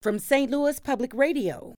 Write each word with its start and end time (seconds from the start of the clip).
from 0.00 0.18
St. 0.18 0.50
Louis 0.50 0.80
Public 0.80 1.12
Radio. 1.12 1.74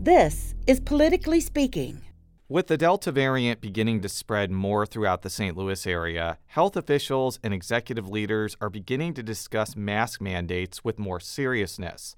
This 0.00 0.54
is 0.66 0.80
Politically 0.80 1.40
Speaking. 1.40 2.00
With 2.48 2.68
the 2.68 2.78
Delta 2.78 3.12
variant 3.12 3.60
beginning 3.60 4.00
to 4.00 4.08
spread 4.08 4.50
more 4.50 4.86
throughout 4.86 5.20
the 5.20 5.28
St. 5.28 5.54
Louis 5.54 5.86
area, 5.86 6.38
health 6.46 6.76
officials 6.76 7.38
and 7.44 7.52
executive 7.52 8.08
leaders 8.08 8.56
are 8.62 8.70
beginning 8.70 9.12
to 9.14 9.22
discuss 9.22 9.76
mask 9.76 10.22
mandates 10.22 10.82
with 10.82 10.98
more 10.98 11.20
seriousness. 11.20 12.16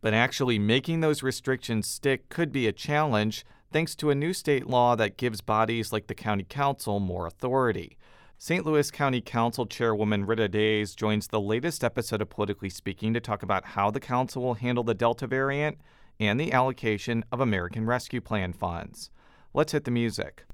But 0.00 0.14
actually 0.14 0.60
making 0.60 1.00
those 1.00 1.22
restrictions 1.22 1.88
stick 1.88 2.28
could 2.28 2.52
be 2.52 2.68
a 2.68 2.72
challenge 2.72 3.44
thanks 3.72 3.96
to 3.96 4.10
a 4.10 4.14
new 4.14 4.32
state 4.32 4.68
law 4.68 4.94
that 4.94 5.16
gives 5.16 5.40
bodies 5.40 5.92
like 5.92 6.06
the 6.06 6.14
County 6.14 6.46
Council 6.48 7.00
more 7.00 7.26
authority. 7.26 7.96
St. 8.38 8.66
Louis 8.66 8.90
County 8.90 9.22
Council 9.22 9.64
Chairwoman 9.64 10.26
Rita 10.26 10.46
Days 10.46 10.94
joins 10.94 11.28
the 11.28 11.40
latest 11.40 11.82
episode 11.82 12.20
of 12.20 12.28
Politically 12.28 12.68
Speaking 12.68 13.14
to 13.14 13.20
talk 13.20 13.42
about 13.42 13.64
how 13.64 13.90
the 13.90 13.98
council 13.98 14.42
will 14.42 14.54
handle 14.54 14.84
the 14.84 14.92
Delta 14.92 15.26
variant 15.26 15.78
and 16.20 16.38
the 16.38 16.52
allocation 16.52 17.24
of 17.32 17.40
American 17.40 17.86
Rescue 17.86 18.20
Plan 18.20 18.52
funds. 18.52 19.08
Let's 19.54 19.72
hit 19.72 19.84
the 19.84 19.90
music. 19.90 20.44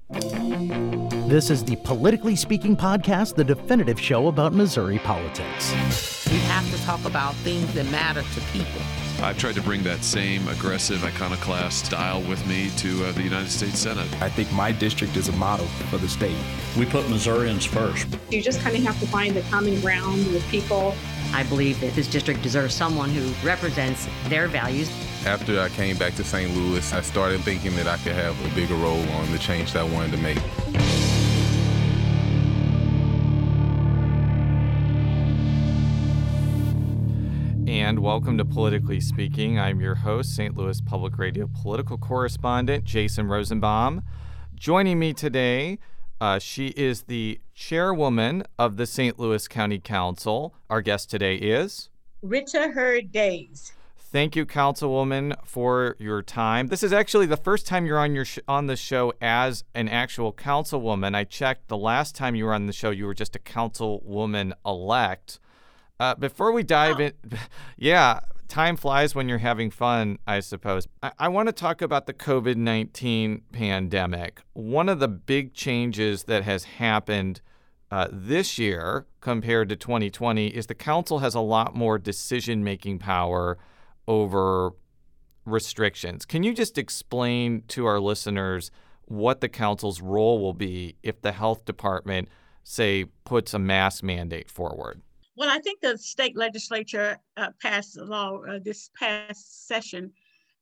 This 1.27 1.49
is 1.49 1.61
the 1.65 1.75
Politically 1.83 2.37
Speaking 2.37 2.77
podcast, 2.77 3.35
the 3.35 3.43
definitive 3.43 3.99
show 3.99 4.27
about 4.27 4.53
Missouri 4.53 4.99
politics. 4.99 5.73
We 6.31 6.37
have 6.39 6.69
to 6.71 6.81
talk 6.85 7.03
about 7.03 7.35
things 7.35 7.73
that 7.73 7.91
matter 7.91 8.21
to 8.21 8.41
people. 8.53 8.81
I've 9.23 9.37
tried 9.37 9.55
to 9.55 9.61
bring 9.61 9.83
that 9.83 10.03
same 10.03 10.45
aggressive 10.49 11.01
iconoclast 11.01 11.85
style 11.85 12.21
with 12.23 12.45
me 12.45 12.69
to 12.71 13.05
uh, 13.05 13.13
the 13.13 13.23
United 13.23 13.49
States 13.49 13.79
Senate. 13.79 14.05
I 14.21 14.27
think 14.27 14.51
my 14.51 14.73
district 14.73 15.15
is 15.15 15.29
a 15.29 15.31
model 15.31 15.65
for 15.89 15.97
the 15.97 16.09
state. 16.09 16.35
We 16.77 16.85
put 16.85 17.09
Missourians 17.09 17.63
first. 17.63 18.05
You 18.29 18.41
just 18.41 18.59
kind 18.59 18.75
of 18.75 18.83
have 18.83 18.99
to 18.99 19.07
find 19.07 19.33
the 19.33 19.41
common 19.43 19.79
ground 19.79 20.27
with 20.33 20.45
people. 20.49 20.93
I 21.31 21.43
believe 21.43 21.79
that 21.79 21.93
this 21.93 22.07
district 22.07 22.41
deserves 22.41 22.75
someone 22.75 23.11
who 23.11 23.31
represents 23.47 24.09
their 24.25 24.49
values. 24.49 24.91
After 25.25 25.57
I 25.57 25.69
came 25.69 25.95
back 25.95 26.15
to 26.15 26.23
St. 26.25 26.53
Louis, 26.53 26.91
I 26.91 26.99
started 26.99 27.39
thinking 27.43 27.77
that 27.77 27.87
I 27.87 27.95
could 27.99 28.15
have 28.15 28.35
a 28.45 28.55
bigger 28.55 28.75
role 28.75 29.07
on 29.11 29.31
the 29.31 29.39
change 29.39 29.71
that 29.71 29.85
I 29.85 29.89
wanted 29.89 30.11
to 30.11 30.17
make. 30.17 31.02
And 37.83 37.99
welcome 37.99 38.37
to 38.37 38.45
Politically 38.45 39.01
Speaking. 39.01 39.59
I'm 39.59 39.81
your 39.81 39.95
host, 39.95 40.33
St. 40.33 40.55
Louis 40.55 40.79
Public 40.79 41.17
Radio 41.17 41.49
political 41.53 41.97
correspondent 41.97 42.85
Jason 42.85 43.27
Rosenbaum. 43.27 44.03
Joining 44.55 44.99
me 44.99 45.11
today, 45.11 45.79
uh, 46.21 46.39
she 46.39 46.67
is 46.77 47.03
the 47.03 47.41
chairwoman 47.53 48.45
of 48.57 48.77
the 48.77 48.85
St. 48.85 49.19
Louis 49.19 49.49
County 49.49 49.79
Council. 49.79 50.55
Our 50.69 50.81
guest 50.81 51.11
today 51.11 51.35
is 51.35 51.89
Rita 52.21 52.69
Heard 52.69 53.11
Days. 53.11 53.73
Thank 53.97 54.37
you, 54.37 54.45
Councilwoman, 54.45 55.35
for 55.45 55.97
your 55.99 56.21
time. 56.21 56.67
This 56.67 56.83
is 56.83 56.93
actually 56.93 57.25
the 57.25 57.35
first 57.35 57.67
time 57.67 57.85
you're 57.85 57.99
on 57.99 58.15
your 58.15 58.25
sh- 58.25 58.39
on 58.47 58.67
the 58.67 58.77
show 58.77 59.11
as 59.21 59.65
an 59.75 59.89
actual 59.89 60.31
councilwoman. 60.31 61.15
I 61.15 61.25
checked 61.25 61.67
the 61.67 61.77
last 61.77 62.15
time 62.15 62.33
you 62.33 62.45
were 62.45 62.53
on 62.53 62.65
the 62.65 62.73
show, 62.73 62.91
you 62.91 63.05
were 63.05 63.13
just 63.13 63.35
a 63.35 63.39
councilwoman 63.39 64.53
elect. 64.65 65.41
Uh, 65.99 66.15
before 66.15 66.51
we 66.51 66.63
dive 66.63 66.99
oh. 66.99 67.03
in, 67.03 67.13
yeah, 67.77 68.19
time 68.47 68.75
flies 68.75 69.15
when 69.15 69.29
you're 69.29 69.37
having 69.39 69.71
fun, 69.71 70.17
I 70.27 70.39
suppose. 70.39 70.87
I, 71.01 71.11
I 71.19 71.27
want 71.27 71.47
to 71.47 71.53
talk 71.53 71.81
about 71.81 72.07
the 72.07 72.13
COVID 72.13 72.55
19 72.55 73.41
pandemic. 73.51 74.41
One 74.53 74.89
of 74.89 74.99
the 74.99 75.07
big 75.07 75.53
changes 75.53 76.23
that 76.25 76.43
has 76.43 76.63
happened 76.63 77.41
uh, 77.91 78.07
this 78.11 78.57
year 78.57 79.05
compared 79.21 79.69
to 79.69 79.75
2020 79.75 80.47
is 80.47 80.65
the 80.65 80.75
council 80.75 81.19
has 81.19 81.35
a 81.35 81.39
lot 81.39 81.75
more 81.75 81.99
decision 81.99 82.63
making 82.63 82.99
power 82.99 83.57
over 84.07 84.71
restrictions. 85.45 86.25
Can 86.25 86.43
you 86.43 86.53
just 86.53 86.77
explain 86.77 87.63
to 87.67 87.85
our 87.85 87.99
listeners 87.99 88.71
what 89.05 89.41
the 89.41 89.49
council's 89.49 90.01
role 90.01 90.41
will 90.41 90.53
be 90.53 90.95
if 91.03 91.21
the 91.21 91.33
health 91.33 91.65
department, 91.65 92.29
say, 92.63 93.05
puts 93.25 93.53
a 93.53 93.59
mask 93.59 94.03
mandate 94.03 94.49
forward? 94.49 95.01
Well, 95.35 95.49
I 95.49 95.59
think 95.59 95.81
the 95.81 95.97
state 95.97 96.37
legislature 96.37 97.17
uh, 97.37 97.49
passed 97.61 97.97
a 97.97 98.03
law 98.03 98.41
uh, 98.43 98.59
this 98.63 98.91
past 98.97 99.67
session 99.67 100.11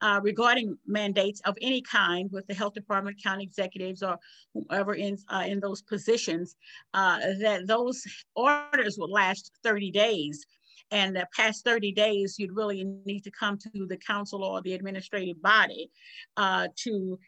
uh, 0.01 0.19
regarding 0.23 0.77
mandates 0.87 1.41
of 1.41 1.57
any 1.61 1.81
kind 1.81 2.29
with 2.31 2.47
the 2.47 2.53
health 2.53 2.73
department, 2.73 3.21
county 3.21 3.43
executives, 3.43 4.01
or 4.01 4.17
whoever 4.53 4.95
in 4.95 5.17
uh, 5.27 5.43
in 5.45 5.59
those 5.59 5.81
positions. 5.81 6.55
Uh, 6.93 7.19
that 7.41 7.67
those 7.67 8.01
orders 8.35 8.97
would 8.97 9.09
last 9.09 9.51
30 9.61 9.91
days, 9.91 10.45
and 10.89 11.15
the 11.15 11.27
past 11.35 11.65
30 11.65 11.91
days, 11.91 12.35
you'd 12.39 12.55
really 12.55 12.83
need 13.05 13.23
to 13.25 13.31
come 13.31 13.57
to 13.57 13.85
the 13.87 13.97
council 13.97 14.43
or 14.43 14.61
the 14.61 14.73
administrative 14.73 15.41
body 15.41 15.89
uh, 16.37 16.67
to, 16.77 17.19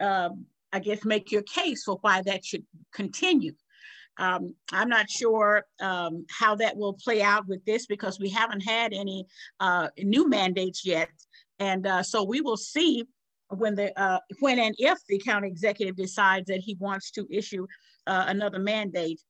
um, 0.00 0.46
I 0.72 0.80
guess, 0.80 1.04
make 1.04 1.30
your 1.30 1.42
case 1.42 1.84
for 1.84 1.98
why 2.00 2.22
that 2.22 2.44
should 2.44 2.64
continue. 2.92 3.52
Um, 4.18 4.54
I'm 4.72 4.88
not 4.88 5.08
sure 5.10 5.64
um, 5.80 6.26
how 6.28 6.56
that 6.56 6.76
will 6.76 6.94
play 6.94 7.22
out 7.22 7.46
with 7.46 7.64
this 7.64 7.86
because 7.86 8.18
we 8.18 8.28
haven't 8.28 8.60
had 8.60 8.92
any 8.92 9.24
uh, 9.60 9.88
new 9.98 10.28
mandates 10.28 10.84
yet. 10.84 11.08
And 11.58 11.86
uh, 11.86 12.02
so 12.02 12.24
we 12.24 12.40
will 12.40 12.56
see 12.56 13.04
when 13.48 13.74
the 13.74 13.98
uh, 14.00 14.18
when 14.40 14.58
and 14.58 14.74
if 14.78 14.98
the 15.08 15.18
county 15.18 15.48
executive 15.48 15.96
decides 15.96 16.46
that 16.48 16.60
he 16.60 16.76
wants 16.78 17.10
to 17.12 17.26
issue 17.30 17.66
uh, 18.06 18.24
another 18.28 18.58
mandate 18.58 19.20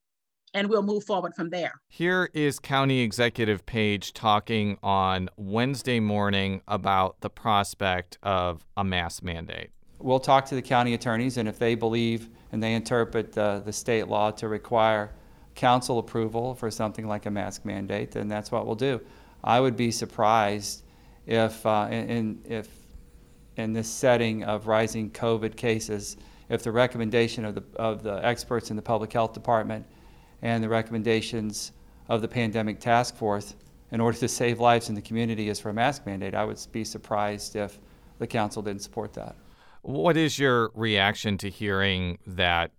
and 0.53 0.67
we'll 0.67 0.83
move 0.83 1.03
forward 1.03 1.33
from 1.35 1.49
there. 1.49 1.73
Here 1.89 2.29
is 2.33 2.59
County 2.59 3.01
Executive 3.01 3.65
Page 3.65 4.13
talking 4.13 4.77
on 4.81 5.29
Wednesday 5.37 5.99
morning 5.99 6.61
about 6.67 7.21
the 7.21 7.29
prospect 7.29 8.17
of 8.23 8.65
a 8.75 8.83
mass 8.83 9.21
mandate. 9.21 9.69
We'll 9.99 10.19
talk 10.19 10.45
to 10.45 10.55
the 10.55 10.61
county 10.61 10.93
attorneys, 10.93 11.37
and 11.37 11.47
if 11.47 11.59
they 11.59 11.75
believe 11.75 12.29
and 12.51 12.61
they 12.61 12.73
interpret 12.73 13.37
uh, 13.37 13.59
the 13.59 13.73
state 13.73 14.07
law 14.07 14.31
to 14.31 14.47
require 14.47 15.11
council 15.55 15.99
approval 15.99 16.55
for 16.55 16.71
something 16.71 17.07
like 17.07 17.25
a 17.25 17.31
mask 17.31 17.65
mandate, 17.65 18.11
then 18.11 18.27
that's 18.27 18.51
what 18.51 18.65
we'll 18.65 18.75
do. 18.75 19.01
I 19.43 19.59
would 19.59 19.75
be 19.75 19.91
surprised 19.91 20.83
if, 21.25 21.65
uh, 21.65 21.87
in, 21.91 22.41
if 22.45 22.69
in 23.57 23.73
this 23.73 23.89
setting 23.89 24.43
of 24.43 24.67
rising 24.67 25.11
COVID 25.11 25.55
cases, 25.55 26.17
if 26.49 26.63
the 26.63 26.71
recommendation 26.71 27.45
of 27.45 27.55
the, 27.55 27.63
of 27.75 28.03
the 28.03 28.25
experts 28.25 28.71
in 28.71 28.75
the 28.75 28.81
public 28.81 29.13
health 29.13 29.33
department 29.33 29.85
and 30.41 30.63
the 30.63 30.69
recommendations 30.69 31.73
of 32.07 32.21
the 32.21 32.27
pandemic 32.27 32.79
task 32.79 33.15
force 33.15 33.55
in 33.91 33.99
order 33.99 34.17
to 34.17 34.27
save 34.27 34.59
lives 34.59 34.89
in 34.89 34.95
the 34.95 35.01
community 35.01 35.49
is 35.49 35.59
for 35.59 35.69
a 35.69 35.73
mask 35.73 36.05
mandate, 36.05 36.35
I 36.35 36.45
would 36.45 36.59
be 36.71 36.83
surprised 36.83 37.55
if 37.55 37.79
the 38.17 38.27
council 38.27 38.61
didn't 38.61 38.81
support 38.81 39.13
that. 39.13 39.35
What 39.81 40.17
is 40.17 40.37
your 40.37 40.71
reaction 40.73 41.37
to 41.39 41.49
hearing 41.49 42.19
that 42.27 42.71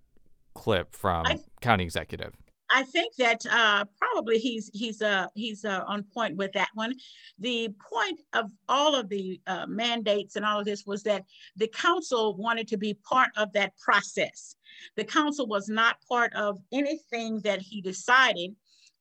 clip 0.55 0.95
from 0.95 1.27
I, 1.27 1.41
county 1.61 1.85
executive? 1.85 2.35
I 2.71 2.85
think 2.85 3.17
that 3.17 3.45
uh, 3.51 3.85
probably 3.99 4.39
he's 4.39 4.71
he's 4.73 5.03
uh, 5.03 5.27
he's 5.35 5.65
uh, 5.65 5.83
on 5.87 6.05
point 6.15 6.37
with 6.37 6.53
that 6.53 6.69
one. 6.75 6.95
The 7.39 7.69
point 7.91 8.21
of 8.33 8.51
all 8.69 8.95
of 8.95 9.09
the 9.09 9.41
uh, 9.47 9.67
mandates 9.67 10.37
and 10.37 10.45
all 10.45 10.61
of 10.61 10.67
this 10.67 10.85
was 10.87 11.03
that 11.05 11.25
the 11.57 11.69
council 11.69 12.37
wanted 12.37 12.69
to 12.69 12.77
be 12.77 12.95
part 12.95 13.31
of 13.37 13.53
that 13.55 13.73
process. 13.79 14.55
The 14.97 15.05
council 15.05 15.47
was 15.47 15.69
not 15.69 15.97
part 16.09 16.33
of 16.35 16.59
anything 16.73 17.41
that 17.41 17.61
he 17.61 17.81
decided 17.81 18.55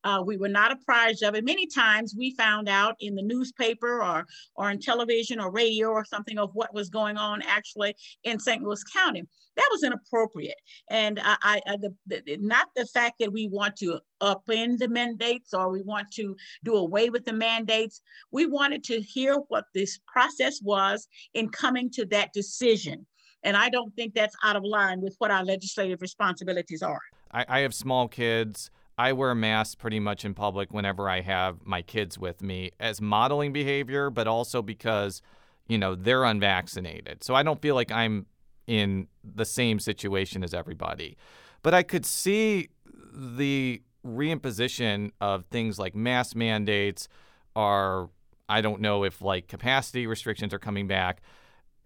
uh, 0.04 0.22
we 0.24 0.36
were 0.36 0.48
not 0.48 0.72
apprised 0.72 1.22
of 1.22 1.34
it. 1.34 1.44
Many 1.44 1.66
times 1.66 2.14
we 2.16 2.34
found 2.34 2.68
out 2.68 2.96
in 3.00 3.14
the 3.14 3.22
newspaper 3.22 4.02
or, 4.02 4.26
or 4.56 4.70
on 4.70 4.78
television 4.78 5.40
or 5.40 5.50
radio 5.50 5.88
or 5.88 6.04
something 6.04 6.38
of 6.38 6.50
what 6.54 6.72
was 6.74 6.88
going 6.88 7.16
on 7.16 7.42
actually 7.42 7.94
in 8.24 8.38
St. 8.38 8.62
Louis 8.62 8.82
County. 8.84 9.22
That 9.56 9.68
was 9.70 9.82
inappropriate. 9.82 10.56
And 10.90 11.20
I, 11.22 11.60
I 11.66 11.76
the, 11.76 11.94
the, 12.06 12.38
not 12.40 12.68
the 12.76 12.86
fact 12.86 13.16
that 13.20 13.32
we 13.32 13.48
want 13.48 13.76
to 13.76 14.00
upend 14.22 14.78
the 14.78 14.88
mandates 14.88 15.52
or 15.52 15.70
we 15.70 15.82
want 15.82 16.10
to 16.12 16.34
do 16.64 16.74
away 16.74 17.10
with 17.10 17.24
the 17.24 17.32
mandates. 17.32 18.00
We 18.30 18.46
wanted 18.46 18.84
to 18.84 19.00
hear 19.00 19.36
what 19.48 19.64
this 19.74 19.98
process 20.06 20.60
was 20.62 21.08
in 21.34 21.48
coming 21.50 21.90
to 21.90 22.06
that 22.06 22.32
decision. 22.32 23.06
And 23.42 23.56
I 23.56 23.70
don't 23.70 23.94
think 23.96 24.14
that's 24.14 24.36
out 24.44 24.56
of 24.56 24.64
line 24.64 25.00
with 25.00 25.14
what 25.18 25.30
our 25.30 25.44
legislative 25.44 26.00
responsibilities 26.02 26.82
are. 26.82 27.00
I, 27.32 27.44
I 27.48 27.60
have 27.60 27.74
small 27.74 28.08
kids. 28.08 28.70
I 29.00 29.14
wear 29.14 29.34
masks 29.34 29.74
pretty 29.74 29.98
much 29.98 30.26
in 30.26 30.34
public 30.34 30.74
whenever 30.74 31.08
I 31.08 31.22
have 31.22 31.64
my 31.64 31.80
kids 31.80 32.18
with 32.18 32.42
me 32.42 32.72
as 32.78 33.00
modeling 33.00 33.50
behavior, 33.50 34.10
but 34.10 34.28
also 34.28 34.60
because, 34.60 35.22
you 35.68 35.78
know, 35.78 35.94
they're 35.94 36.24
unvaccinated. 36.24 37.24
So 37.24 37.34
I 37.34 37.42
don't 37.42 37.62
feel 37.62 37.74
like 37.74 37.90
I'm 37.90 38.26
in 38.66 39.08
the 39.24 39.46
same 39.46 39.78
situation 39.78 40.44
as 40.44 40.52
everybody. 40.52 41.16
But 41.62 41.72
I 41.72 41.82
could 41.82 42.04
see 42.04 42.68
the 43.10 43.80
reimposition 44.06 45.12
of 45.18 45.46
things 45.46 45.78
like 45.78 45.94
mask 45.94 46.36
mandates 46.36 47.08
are 47.56 48.10
I 48.50 48.60
don't 48.60 48.82
know 48.82 49.04
if 49.04 49.22
like 49.22 49.48
capacity 49.48 50.06
restrictions 50.06 50.52
are 50.52 50.58
coming 50.58 50.86
back 50.86 51.22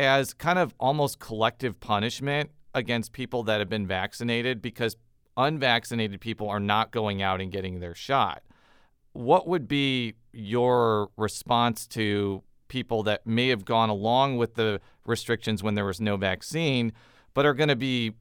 as 0.00 0.34
kind 0.34 0.58
of 0.58 0.74
almost 0.80 1.20
collective 1.20 1.78
punishment 1.78 2.50
against 2.74 3.12
people 3.12 3.44
that 3.44 3.60
have 3.60 3.68
been 3.68 3.86
vaccinated 3.86 4.60
because 4.60 4.96
unvaccinated 5.36 6.20
people 6.20 6.48
are 6.48 6.60
not 6.60 6.90
going 6.90 7.22
out 7.22 7.40
and 7.40 7.50
getting 7.52 7.80
their 7.80 7.94
shot. 7.94 8.42
what 9.14 9.46
would 9.46 9.68
be 9.68 10.14
your 10.32 11.08
response 11.16 11.86
to 11.86 12.42
people 12.68 13.04
that 13.04 13.24
may 13.26 13.48
have 13.48 13.64
gone 13.64 13.88
along 13.88 14.36
with 14.36 14.54
the 14.54 14.80
restrictions 15.06 15.62
when 15.62 15.74
there 15.74 15.84
was 15.84 16.00
no 16.00 16.16
vaccine, 16.16 16.92
but 17.32 17.46
are 17.46 17.54
going 17.54 17.68
to 17.68 17.76
be 17.76 18.12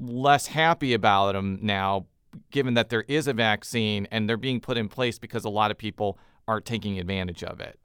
less 0.00 0.46
happy 0.48 0.92
about 0.92 1.32
them 1.32 1.58
now, 1.62 2.04
given 2.50 2.74
that 2.74 2.90
there 2.90 3.04
is 3.08 3.26
a 3.26 3.32
vaccine 3.32 4.06
and 4.10 4.28
they're 4.28 4.36
being 4.36 4.60
put 4.60 4.76
in 4.76 4.88
place 4.88 5.18
because 5.18 5.44
a 5.44 5.48
lot 5.48 5.70
of 5.70 5.78
people 5.78 6.18
aren't 6.46 6.66
taking 6.66 6.98
advantage 6.98 7.42
of 7.42 7.60
it? 7.60 7.78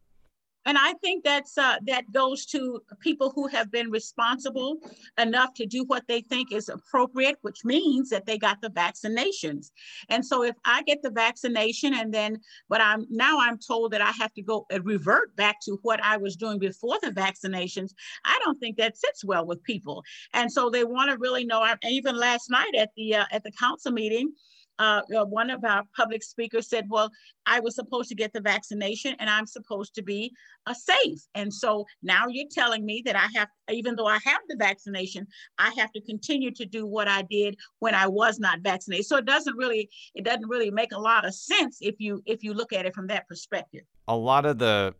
And 0.65 0.77
I 0.77 0.93
think 0.95 1.23
that's 1.23 1.57
uh, 1.57 1.77
that 1.87 2.11
goes 2.11 2.45
to 2.47 2.81
people 2.99 3.31
who 3.33 3.47
have 3.47 3.71
been 3.71 3.89
responsible 3.89 4.77
enough 5.17 5.53
to 5.55 5.65
do 5.65 5.83
what 5.85 6.03
they 6.07 6.21
think 6.21 6.51
is 6.51 6.69
appropriate, 6.69 7.37
which 7.41 7.63
means 7.63 8.09
that 8.09 8.25
they 8.25 8.37
got 8.37 8.61
the 8.61 8.69
vaccinations. 8.69 9.71
And 10.09 10.25
so 10.25 10.43
if 10.43 10.55
I 10.65 10.83
get 10.83 11.01
the 11.01 11.11
vaccination 11.11 11.93
and 11.93 12.13
then, 12.13 12.39
but 12.67 12.81
I'm 12.81 13.05
now 13.09 13.39
I'm 13.39 13.57
told 13.57 13.91
that 13.91 14.01
I 14.01 14.11
have 14.11 14.33
to 14.33 14.41
go 14.41 14.65
and 14.69 14.85
revert 14.85 15.35
back 15.35 15.59
to 15.61 15.79
what 15.83 16.03
I 16.03 16.17
was 16.17 16.35
doing 16.35 16.59
before 16.59 16.97
the 17.01 17.11
vaccinations, 17.11 17.91
I 18.25 18.39
don't 18.43 18.59
think 18.59 18.77
that 18.77 18.97
sits 18.97 19.23
well 19.23 19.45
with 19.45 19.63
people. 19.63 20.03
And 20.33 20.51
so 20.51 20.69
they 20.69 20.83
want 20.83 21.09
to 21.11 21.17
really 21.17 21.45
know. 21.45 21.65
Even 21.83 22.17
last 22.17 22.49
night 22.49 22.73
at 22.77 22.89
the 22.95 23.15
uh, 23.15 23.25
at 23.31 23.43
the 23.43 23.51
council 23.51 23.91
meeting, 23.91 24.31
uh, 24.79 25.01
uh, 25.15 25.25
one 25.25 25.49
of 25.49 25.63
our 25.63 25.83
public 25.95 26.23
speakers 26.23 26.69
said, 26.69 26.85
well, 26.89 27.11
I 27.45 27.59
was 27.59 27.75
supposed 27.75 28.09
to 28.09 28.15
get 28.15 28.31
the 28.33 28.41
vaccination 28.41 29.15
and 29.19 29.29
I'm 29.29 29.45
supposed 29.45 29.93
to 29.95 30.01
be 30.01 30.31
uh, 30.65 30.73
safe. 30.73 31.19
And 31.35 31.53
so 31.53 31.85
now 32.01 32.25
you're 32.29 32.47
telling 32.49 32.85
me 32.85 33.03
that 33.05 33.15
I 33.15 33.27
have, 33.35 33.49
even 33.69 33.95
though 33.95 34.07
I 34.07 34.19
have 34.23 34.39
the 34.47 34.55
vaccination, 34.57 35.27
I 35.57 35.71
have 35.77 35.91
to 35.91 36.01
continue 36.01 36.51
to 36.51 36.65
do 36.65 36.85
what 36.85 37.07
I 37.07 37.23
did 37.23 37.57
when 37.79 37.93
I 37.93 38.07
was 38.07 38.39
not 38.39 38.61
vaccinated. 38.61 39.05
So 39.05 39.17
it 39.17 39.25
doesn't 39.25 39.57
really, 39.57 39.89
it 40.15 40.23
doesn't 40.23 40.47
really 40.47 40.71
make 40.71 40.93
a 40.93 40.99
lot 40.99 41.25
of 41.25 41.35
sense 41.35 41.79
if 41.81 41.95
you, 41.99 42.23
if 42.25 42.43
you 42.43 42.53
look 42.53 42.71
at 42.71 42.85
it 42.85 42.95
from 42.95 43.07
that 43.07 43.27
perspective. 43.27 43.81
A 44.07 44.15
lot 44.15 44.45
of 44.45 44.59
the 44.59 44.95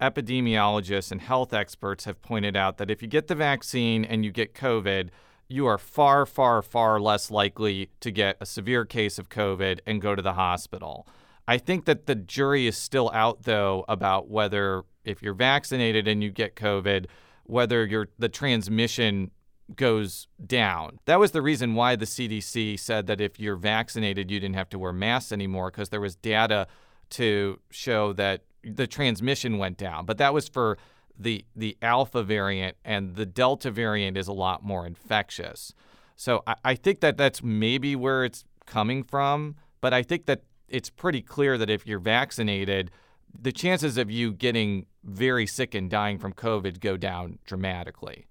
epidemiologists 0.00 1.10
and 1.10 1.20
health 1.20 1.52
experts 1.52 2.04
have 2.04 2.20
pointed 2.22 2.56
out 2.56 2.76
that 2.78 2.90
if 2.90 3.02
you 3.02 3.08
get 3.08 3.26
the 3.26 3.34
vaccine 3.34 4.04
and 4.04 4.24
you 4.24 4.30
get 4.30 4.54
COVID, 4.54 5.08
you 5.48 5.66
are 5.66 5.78
far, 5.78 6.26
far, 6.26 6.62
far 6.62 7.00
less 7.00 7.30
likely 7.30 7.90
to 8.00 8.10
get 8.10 8.36
a 8.40 8.46
severe 8.46 8.84
case 8.84 9.18
of 9.18 9.28
COVID 9.28 9.80
and 9.86 10.00
go 10.00 10.14
to 10.14 10.22
the 10.22 10.34
hospital. 10.34 11.06
I 11.48 11.58
think 11.58 11.84
that 11.84 12.06
the 12.06 12.16
jury 12.16 12.66
is 12.66 12.76
still 12.76 13.10
out, 13.14 13.44
though, 13.44 13.84
about 13.88 14.28
whether 14.28 14.84
if 15.04 15.22
you're 15.22 15.34
vaccinated 15.34 16.08
and 16.08 16.22
you 16.22 16.30
get 16.30 16.56
COVID, 16.56 17.06
whether 17.44 17.86
your 17.86 18.08
the 18.18 18.28
transmission 18.28 19.30
goes 19.74 20.28
down. 20.44 20.98
That 21.06 21.18
was 21.18 21.32
the 21.32 21.42
reason 21.42 21.74
why 21.74 21.96
the 21.96 22.04
CDC 22.04 22.78
said 22.78 23.06
that 23.06 23.20
if 23.20 23.40
you're 23.40 23.56
vaccinated, 23.56 24.30
you 24.30 24.38
didn't 24.38 24.56
have 24.56 24.68
to 24.70 24.78
wear 24.78 24.92
masks 24.92 25.32
anymore 25.32 25.70
because 25.70 25.88
there 25.88 26.00
was 26.00 26.14
data 26.16 26.66
to 27.10 27.60
show 27.70 28.12
that 28.14 28.42
the 28.62 28.86
transmission 28.86 29.58
went 29.58 29.76
down. 29.76 30.06
But 30.06 30.18
that 30.18 30.34
was 30.34 30.48
for 30.48 30.78
the 31.18 31.44
the 31.54 31.76
alpha 31.82 32.22
variant 32.22 32.76
and 32.84 33.14
the 33.14 33.26
delta 33.26 33.70
variant 33.70 34.16
is 34.16 34.28
a 34.28 34.32
lot 34.32 34.62
more 34.64 34.86
infectious. 34.86 35.72
So 36.16 36.42
I, 36.46 36.54
I 36.64 36.74
think 36.74 37.00
that 37.00 37.16
that's 37.16 37.42
maybe 37.42 37.96
where 37.96 38.24
it's 38.24 38.44
coming 38.66 39.02
from, 39.02 39.56
but 39.80 39.94
I 39.94 40.02
think 40.02 40.26
that 40.26 40.42
it's 40.68 40.90
pretty 40.90 41.22
clear 41.22 41.56
that 41.58 41.70
if 41.70 41.86
you're 41.86 42.00
vaccinated, 42.00 42.90
the 43.38 43.52
chances 43.52 43.98
of 43.98 44.10
you 44.10 44.32
getting 44.32 44.86
very 45.04 45.46
sick 45.46 45.74
and 45.74 45.90
dying 45.90 46.18
from 46.18 46.32
COVID 46.32 46.80
go 46.80 46.96
down 46.96 47.38
dramatically 47.44 48.26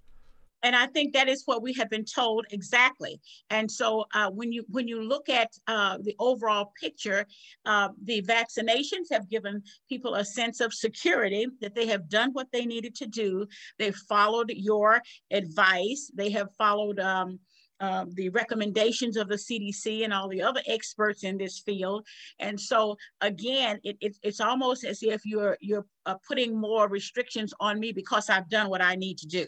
and 0.66 0.76
I 0.76 0.88
think 0.88 1.14
that 1.14 1.30
is 1.30 1.44
what 1.46 1.62
we 1.62 1.74
have 1.74 1.92
been 1.92 2.06
told 2.06 2.48
exactly. 2.50 3.22
And 3.52 3.72
so 3.72 4.06
uh, 4.16 4.32
when 4.32 4.52
you 4.52 4.66
when 4.68 4.88
you 4.88 5.00
look 5.04 5.30
at 5.30 5.52
uh, 5.68 6.00
the 6.02 6.16
overall 6.18 6.74
picture, 6.82 7.28
uh, 7.68 7.90
the 8.04 8.24
vaccinations 8.24 9.12
have 9.12 9.30
given 9.30 9.62
people 9.88 10.16
a 10.16 10.26
sense 10.26 10.62
of 10.62 10.74
security 10.74 11.46
that 11.62 11.76
they 11.76 11.86
have 11.86 12.10
done 12.10 12.32
what 12.34 12.48
they 12.52 12.66
needed 12.66 12.96
to 12.96 13.06
do. 13.06 13.46
They've 13.78 13.96
followed 14.10 14.52
your 14.56 15.04
advice. 15.32 16.12
They 16.14 16.32
have 16.32 16.50
followed. 16.58 17.00
Um, 17.00 17.40
uh, 17.82 18.06
the 18.14 18.30
recommendations 18.30 19.18
of 19.18 19.28
the 19.28 19.36
CDC 19.36 20.06
and 20.06 20.14
all 20.14 20.30
the 20.30 20.42
other 20.42 20.62
experts 20.66 21.26
in 21.26 21.38
this 21.38 21.60
field, 21.60 22.08
and 22.40 22.58
so 22.58 22.96
again, 23.20 23.82
it, 23.84 23.98
it 24.00 24.16
it's 24.24 24.40
almost 24.40 24.86
as 24.86 25.04
if 25.04 25.26
you're 25.26 25.58
you're 25.60 25.86
uh, 26.06 26.16
putting 26.26 26.58
more 26.58 26.88
restrictions 26.88 27.54
on 27.60 27.78
me 27.78 27.92
because 27.92 28.30
I've 28.30 28.50
done 28.50 28.70
what 28.70 28.82
I 28.82 28.96
need 28.96 29.18
to 29.18 29.28
do. 29.28 29.46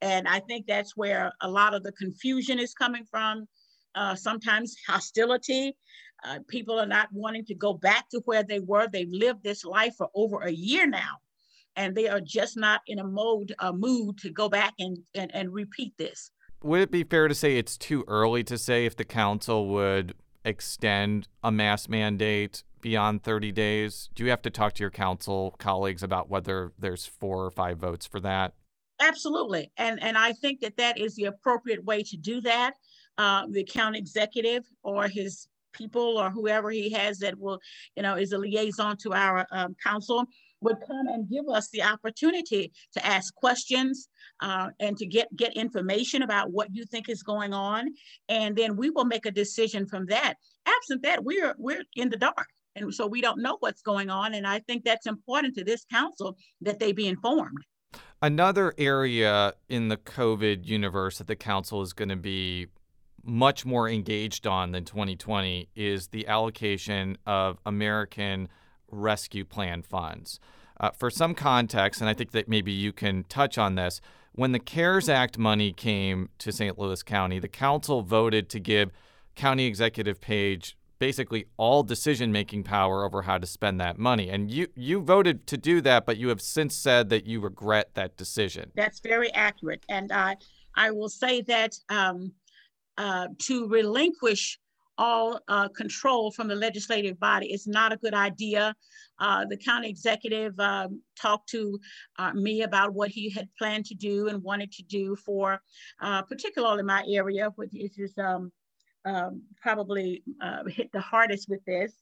And 0.00 0.26
I 0.28 0.40
think 0.40 0.66
that's 0.66 0.96
where 0.96 1.32
a 1.42 1.48
lot 1.48 1.74
of 1.74 1.82
the 1.82 1.92
confusion 1.92 2.58
is 2.58 2.74
coming 2.74 3.04
from. 3.10 3.46
Uh, 3.94 4.14
sometimes 4.14 4.76
hostility. 4.86 5.74
Uh, 6.24 6.38
people 6.48 6.78
are 6.78 6.86
not 6.86 7.08
wanting 7.12 7.44
to 7.46 7.54
go 7.54 7.72
back 7.72 8.08
to 8.10 8.20
where 8.26 8.42
they 8.42 8.60
were. 8.60 8.88
They've 8.88 9.10
lived 9.10 9.42
this 9.42 9.64
life 9.64 9.94
for 9.96 10.08
over 10.14 10.40
a 10.40 10.50
year 10.50 10.86
now, 10.86 11.16
and 11.76 11.94
they 11.94 12.08
are 12.08 12.20
just 12.20 12.56
not 12.56 12.82
in 12.86 12.98
a 12.98 13.04
mode, 13.04 13.54
a 13.58 13.72
mood 13.72 14.18
to 14.18 14.30
go 14.30 14.48
back 14.48 14.74
and, 14.78 14.98
and, 15.14 15.34
and 15.34 15.52
repeat 15.52 15.94
this. 15.96 16.30
Would 16.62 16.80
it 16.80 16.90
be 16.90 17.04
fair 17.04 17.28
to 17.28 17.34
say 17.34 17.56
it's 17.56 17.76
too 17.78 18.04
early 18.08 18.42
to 18.44 18.58
say 18.58 18.86
if 18.86 18.96
the 18.96 19.04
council 19.04 19.68
would 19.68 20.14
extend 20.44 21.28
a 21.42 21.50
mask 21.50 21.88
mandate 21.88 22.64
beyond 22.80 23.22
30 23.22 23.52
days? 23.52 24.10
Do 24.14 24.24
you 24.24 24.30
have 24.30 24.42
to 24.42 24.50
talk 24.50 24.74
to 24.74 24.82
your 24.82 24.90
council 24.90 25.54
colleagues 25.58 26.02
about 26.02 26.28
whether 26.28 26.72
there's 26.78 27.06
four 27.06 27.44
or 27.44 27.50
five 27.50 27.78
votes 27.78 28.06
for 28.06 28.20
that? 28.20 28.54
Absolutely. 29.00 29.70
And, 29.76 30.02
and 30.02 30.16
I 30.16 30.32
think 30.32 30.60
that 30.60 30.76
that 30.78 30.98
is 30.98 31.14
the 31.16 31.24
appropriate 31.24 31.84
way 31.84 32.02
to 32.02 32.16
do 32.16 32.40
that. 32.42 32.74
Uh, 33.18 33.46
the 33.50 33.64
county 33.64 33.98
executive 33.98 34.64
or 34.82 35.08
his 35.08 35.48
people 35.72 36.18
or 36.18 36.30
whoever 36.30 36.70
he 36.70 36.90
has 36.90 37.18
that 37.18 37.38
will, 37.38 37.58
you 37.96 38.02
know, 38.02 38.16
is 38.16 38.32
a 38.32 38.38
liaison 38.38 38.96
to 38.98 39.12
our 39.12 39.46
um, 39.50 39.76
council 39.82 40.24
would 40.62 40.76
come 40.86 41.06
and 41.08 41.28
give 41.28 41.48
us 41.48 41.68
the 41.70 41.82
opportunity 41.82 42.72
to 42.92 43.06
ask 43.06 43.34
questions 43.34 44.08
uh, 44.40 44.68
and 44.80 44.96
to 44.96 45.06
get 45.06 45.28
get 45.36 45.54
information 45.54 46.22
about 46.22 46.50
what 46.50 46.68
you 46.72 46.84
think 46.84 47.08
is 47.08 47.22
going 47.22 47.52
on, 47.52 47.88
and 48.28 48.56
then 48.56 48.76
we 48.76 48.90
will 48.90 49.04
make 49.04 49.26
a 49.26 49.30
decision 49.30 49.86
from 49.86 50.06
that. 50.06 50.34
Absent 50.66 51.02
that, 51.02 51.24
we're 51.24 51.54
we're 51.58 51.84
in 51.94 52.08
the 52.08 52.16
dark, 52.16 52.48
and 52.74 52.92
so 52.92 53.06
we 53.06 53.20
don't 53.20 53.40
know 53.40 53.56
what's 53.60 53.82
going 53.82 54.10
on. 54.10 54.34
And 54.34 54.46
I 54.46 54.60
think 54.60 54.84
that's 54.84 55.06
important 55.06 55.54
to 55.56 55.64
this 55.64 55.84
council 55.92 56.36
that 56.62 56.78
they 56.78 56.92
be 56.92 57.06
informed. 57.06 57.58
Another 58.22 58.74
area 58.78 59.54
in 59.68 59.88
the 59.88 59.96
COVID 59.96 60.64
universe 60.64 61.18
that 61.18 61.26
the 61.26 61.36
council 61.36 61.82
is 61.82 61.92
going 61.92 62.08
to 62.08 62.16
be 62.16 62.66
much 63.22 63.66
more 63.66 63.88
engaged 63.88 64.46
on 64.46 64.72
than 64.72 64.84
2020 64.84 65.68
is 65.74 66.08
the 66.08 66.26
allocation 66.26 67.18
of 67.26 67.58
American 67.66 68.48
Rescue 68.90 69.44
Plan 69.44 69.82
funds. 69.82 70.38
Uh, 70.78 70.90
for 70.90 71.10
some 71.10 71.34
context, 71.34 72.00
and 72.00 72.08
I 72.08 72.14
think 72.14 72.32
that 72.32 72.48
maybe 72.48 72.72
you 72.72 72.92
can 72.92 73.24
touch 73.24 73.58
on 73.58 73.74
this, 73.74 74.00
when 74.32 74.52
the 74.52 74.58
CARES 74.58 75.08
Act 75.08 75.38
money 75.38 75.72
came 75.72 76.28
to 76.38 76.52
St. 76.52 76.78
Louis 76.78 77.02
County, 77.02 77.38
the 77.38 77.48
council 77.48 78.02
voted 78.02 78.48
to 78.50 78.60
give 78.60 78.92
County 79.34 79.66
Executive 79.66 80.20
Page 80.20 80.76
basically 80.98 81.46
all 81.56 81.82
decision 81.82 82.32
making 82.32 82.64
power 82.64 83.04
over 83.04 83.22
how 83.22 83.38
to 83.38 83.46
spend 83.46 83.80
that 83.80 83.98
money. 83.98 84.28
And 84.28 84.50
you 84.50 84.68
you 84.74 85.00
voted 85.00 85.46
to 85.48 85.56
do 85.56 85.80
that, 85.82 86.06
but 86.06 86.16
you 86.16 86.28
have 86.28 86.40
since 86.40 86.74
said 86.74 87.10
that 87.10 87.26
you 87.26 87.40
regret 87.40 87.94
that 87.94 88.16
decision. 88.16 88.72
That's 88.74 89.00
very 89.00 89.32
accurate, 89.32 89.84
and 89.88 90.12
I 90.12 90.36
I 90.74 90.90
will 90.90 91.08
say 91.08 91.42
that 91.42 91.74
um, 91.88 92.32
uh, 92.98 93.28
to 93.40 93.68
relinquish 93.68 94.58
all 94.98 95.40
uh, 95.48 95.68
control 95.68 96.30
from 96.30 96.48
the 96.48 96.54
legislative 96.54 97.18
body 97.20 97.52
is 97.52 97.66
not 97.66 97.92
a 97.92 97.96
good 97.96 98.14
idea. 98.14 98.74
Uh, 99.18 99.44
the 99.44 99.56
county 99.56 99.88
executive 99.88 100.58
um, 100.58 101.02
talked 101.20 101.48
to 101.48 101.78
uh, 102.18 102.32
me 102.32 102.62
about 102.62 102.94
what 102.94 103.10
he 103.10 103.30
had 103.30 103.48
planned 103.58 103.84
to 103.86 103.94
do 103.94 104.28
and 104.28 104.42
wanted 104.42 104.72
to 104.72 104.82
do 104.84 105.16
for, 105.16 105.60
uh, 106.00 106.22
particularly 106.22 106.82
my 106.82 107.04
area, 107.08 107.50
which 107.56 107.70
is 107.74 108.14
um, 108.18 108.50
um, 109.06 109.42
probably 109.62 110.22
uh, 110.42 110.64
hit 110.68 110.92
the 110.92 111.00
hardest 111.00 111.48
with 111.48 111.64
this 111.64 111.92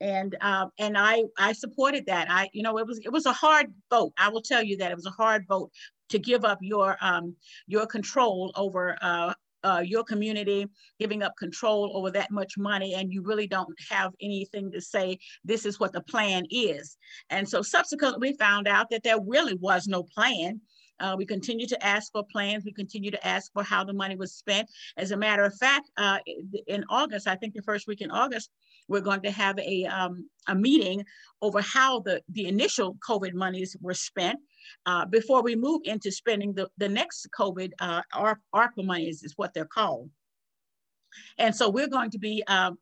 and 0.00 0.36
uh, 0.40 0.66
and 0.78 0.96
I 0.96 1.24
I 1.38 1.52
supported 1.52 2.06
that. 2.06 2.30
I 2.30 2.48
you 2.52 2.62
know 2.62 2.78
it 2.78 2.86
was 2.86 2.98
it 2.98 3.10
was 3.10 3.26
a 3.26 3.32
hard 3.32 3.72
vote. 3.90 4.12
I 4.18 4.28
will 4.28 4.42
tell 4.42 4.62
you 4.62 4.76
that 4.78 4.90
it 4.90 4.94
was 4.94 5.06
a 5.06 5.10
hard 5.10 5.46
vote 5.48 5.70
to 6.10 6.18
give 6.18 6.44
up 6.44 6.58
your 6.60 6.96
um, 7.00 7.34
your 7.66 7.86
control 7.86 8.52
over 8.56 8.96
uh, 9.00 9.34
uh, 9.64 9.82
your 9.84 10.04
community, 10.04 10.66
giving 10.98 11.22
up 11.22 11.36
control 11.38 11.92
over 11.94 12.10
that 12.10 12.30
much 12.30 12.58
money, 12.58 12.94
and 12.94 13.12
you 13.12 13.22
really 13.22 13.46
don't 13.46 13.74
have 13.90 14.12
anything 14.20 14.70
to 14.72 14.80
say. 14.80 15.18
This 15.44 15.64
is 15.64 15.80
what 15.80 15.92
the 15.92 16.02
plan 16.02 16.46
is. 16.50 16.96
And 17.30 17.48
so 17.48 17.62
subsequently, 17.62 18.30
we 18.30 18.36
found 18.36 18.68
out 18.68 18.90
that 18.90 19.02
there 19.02 19.20
really 19.26 19.54
was 19.54 19.86
no 19.86 20.02
plan. 20.02 20.60
Uh, 21.00 21.14
we 21.16 21.26
continue 21.26 21.66
to 21.66 21.86
ask 21.86 22.12
for 22.12 22.24
plans. 22.24 22.64
We 22.64 22.72
continue 22.72 23.10
to 23.10 23.26
ask 23.26 23.52
for 23.52 23.62
how 23.62 23.84
the 23.84 23.92
money 23.92 24.16
was 24.16 24.34
spent. 24.34 24.68
As 24.96 25.10
a 25.10 25.16
matter 25.16 25.44
of 25.44 25.54
fact, 25.56 25.90
uh, 25.96 26.18
in 26.66 26.84
August, 26.88 27.26
I 27.26 27.36
think 27.36 27.54
the 27.54 27.62
first 27.62 27.86
week 27.86 28.00
in 28.00 28.10
August, 28.10 28.50
we're 28.88 29.00
going 29.00 29.22
to 29.22 29.30
have 29.30 29.58
a, 29.58 29.84
um, 29.86 30.28
a 30.46 30.54
meeting 30.54 31.04
over 31.42 31.60
how 31.60 32.00
the, 32.00 32.22
the 32.30 32.46
initial 32.46 32.96
COVID 33.06 33.34
monies 33.34 33.76
were 33.80 33.94
spent 33.94 34.38
uh, 34.86 35.04
before 35.04 35.42
we 35.42 35.56
move 35.56 35.82
into 35.84 36.10
spending 36.10 36.52
the, 36.52 36.68
the 36.78 36.88
next 36.88 37.28
COVID 37.38 37.72
uh, 37.80 38.02
ARPA 38.54 38.84
monies 38.84 39.22
is 39.22 39.34
what 39.36 39.52
they're 39.54 39.64
called. 39.64 40.10
And 41.38 41.54
so 41.54 41.70
we're 41.70 41.88
going 41.88 42.10
to 42.10 42.18
be 42.18 42.42
um, 42.46 42.78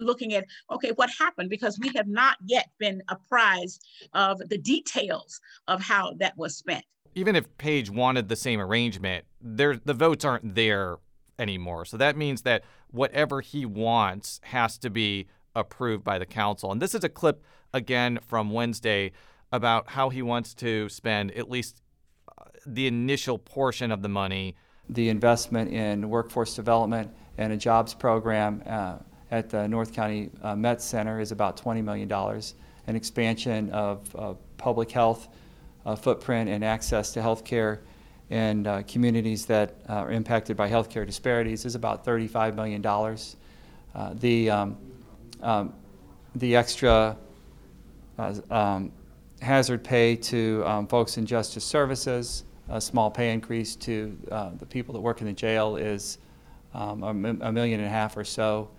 looking 0.00 0.34
at, 0.34 0.44
okay, 0.70 0.92
what 0.94 1.10
happened? 1.18 1.50
Because 1.50 1.78
we 1.80 1.90
have 1.96 2.06
not 2.06 2.36
yet 2.44 2.68
been 2.78 3.02
apprised 3.08 3.84
of 4.12 4.38
the 4.48 4.58
details 4.58 5.40
of 5.68 5.82
how 5.82 6.14
that 6.18 6.36
was 6.36 6.56
spent. 6.56 6.84
Even 7.14 7.36
if 7.36 7.56
Page 7.58 7.90
wanted 7.90 8.28
the 8.28 8.36
same 8.36 8.60
arrangement, 8.60 9.24
there 9.40 9.76
the 9.76 9.94
votes 9.94 10.24
aren't 10.24 10.54
there 10.54 10.96
anymore. 11.38 11.84
So 11.84 11.96
that 11.96 12.16
means 12.16 12.42
that 12.42 12.64
whatever 12.90 13.40
he 13.40 13.66
wants 13.66 14.40
has 14.44 14.78
to 14.78 14.90
be 14.90 15.26
approved 15.54 16.04
by 16.04 16.18
the 16.18 16.26
council. 16.26 16.72
And 16.72 16.80
this 16.80 16.94
is 16.94 17.04
a 17.04 17.08
clip 17.08 17.44
again 17.74 18.18
from 18.26 18.50
Wednesday 18.50 19.12
about 19.50 19.90
how 19.90 20.08
he 20.08 20.22
wants 20.22 20.54
to 20.54 20.88
spend 20.88 21.30
at 21.32 21.50
least 21.50 21.82
uh, 22.28 22.44
the 22.66 22.86
initial 22.86 23.38
portion 23.38 23.92
of 23.92 24.02
the 24.02 24.08
money. 24.08 24.56
The 24.88 25.08
investment 25.08 25.72
in 25.72 26.08
workforce 26.08 26.54
development 26.54 27.10
and 27.38 27.52
a 27.52 27.56
jobs 27.56 27.94
program 27.94 28.62
uh, 28.66 28.98
at 29.30 29.50
the 29.50 29.68
North 29.68 29.92
County 29.92 30.30
uh, 30.42 30.56
Met 30.56 30.80
Center 30.80 31.20
is 31.20 31.32
about 31.32 31.62
$20 31.62 31.82
million. 31.82 32.10
An 32.86 32.96
expansion 32.96 33.70
of 33.70 34.16
uh, 34.16 34.34
public 34.56 34.90
health 34.90 35.28
uh, 35.84 35.96
footprint 35.96 36.48
and 36.48 36.64
access 36.64 37.12
to 37.12 37.22
health 37.22 37.44
care 37.44 37.82
in 38.30 38.66
uh, 38.66 38.82
communities 38.86 39.46
that 39.46 39.76
are 39.88 40.10
impacted 40.10 40.56
by 40.56 40.68
healthcare 40.68 41.04
disparities 41.04 41.64
is 41.64 41.74
about 41.74 42.04
$35 42.04 42.54
million. 42.54 44.18
the, 44.18 44.50
um, 44.50 44.76
um, 45.42 45.74
the 46.34 46.56
extra 46.56 47.16
um, 48.50 48.92
hazard 49.42 49.82
pay 49.82 50.16
to 50.16 50.62
um, 50.64 50.86
folks 50.86 51.18
in 51.18 51.26
justice 51.26 51.64
services, 51.64 52.44
a 52.68 52.80
small 52.80 53.10
pay 53.10 53.32
increase 53.32 53.76
to 53.76 54.16
uh, 54.30 54.50
the 54.58 54.66
people 54.66 54.94
that 54.94 55.00
work 55.00 55.20
in 55.20 55.26
the 55.26 55.32
jail 55.32 55.76
is 55.76 56.18
um, 56.74 57.02
a, 57.02 57.12
million 57.52 57.80
and 57.80 57.86
a 57.86 57.92
half 57.92 58.16
or 58.16 58.24
so. 58.24 58.70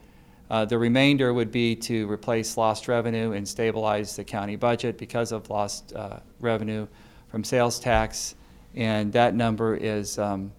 Uh, 0.54 0.64
the 0.64 0.78
remainder 0.78 1.34
would 1.34 1.52
be 1.52 1.76
to 1.76 2.08
replace 2.12 2.58
lost 2.58 2.88
revenue 2.88 3.32
and 3.32 3.48
stabilize 3.48 4.16
the 4.16 4.24
county 4.24 4.56
budget 4.56 5.00
because 5.00 5.32
of 5.32 5.50
lost 5.50 5.94
uh, 5.96 6.20
revenue 6.40 6.86
from 7.28 7.44
sales 7.44 7.80
tax, 7.80 8.36
and 8.76 9.12
that 9.12 9.34
number 9.34 9.76
is 9.76 10.20
um, 10.20 10.52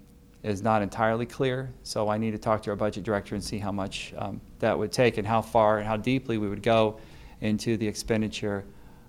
is 0.42 0.62
not 0.62 0.82
entirely 0.82 1.24
clear. 1.24 1.72
So 1.84 2.08
I 2.08 2.18
need 2.18 2.32
to 2.32 2.38
talk 2.38 2.60
to 2.64 2.70
our 2.70 2.76
budget 2.76 3.04
director 3.04 3.36
and 3.36 3.44
see 3.44 3.58
how 3.58 3.70
much 3.70 4.12
um, 4.18 4.40
that 4.58 4.76
would 4.76 4.90
take 4.90 5.16
and 5.16 5.24
how 5.24 5.40
far 5.40 5.78
and 5.78 5.86
how 5.86 5.96
deeply 5.96 6.38
we 6.38 6.48
would 6.48 6.64
go 6.64 6.98
into 7.40 7.76
the 7.76 7.86
expenditure 7.86 8.64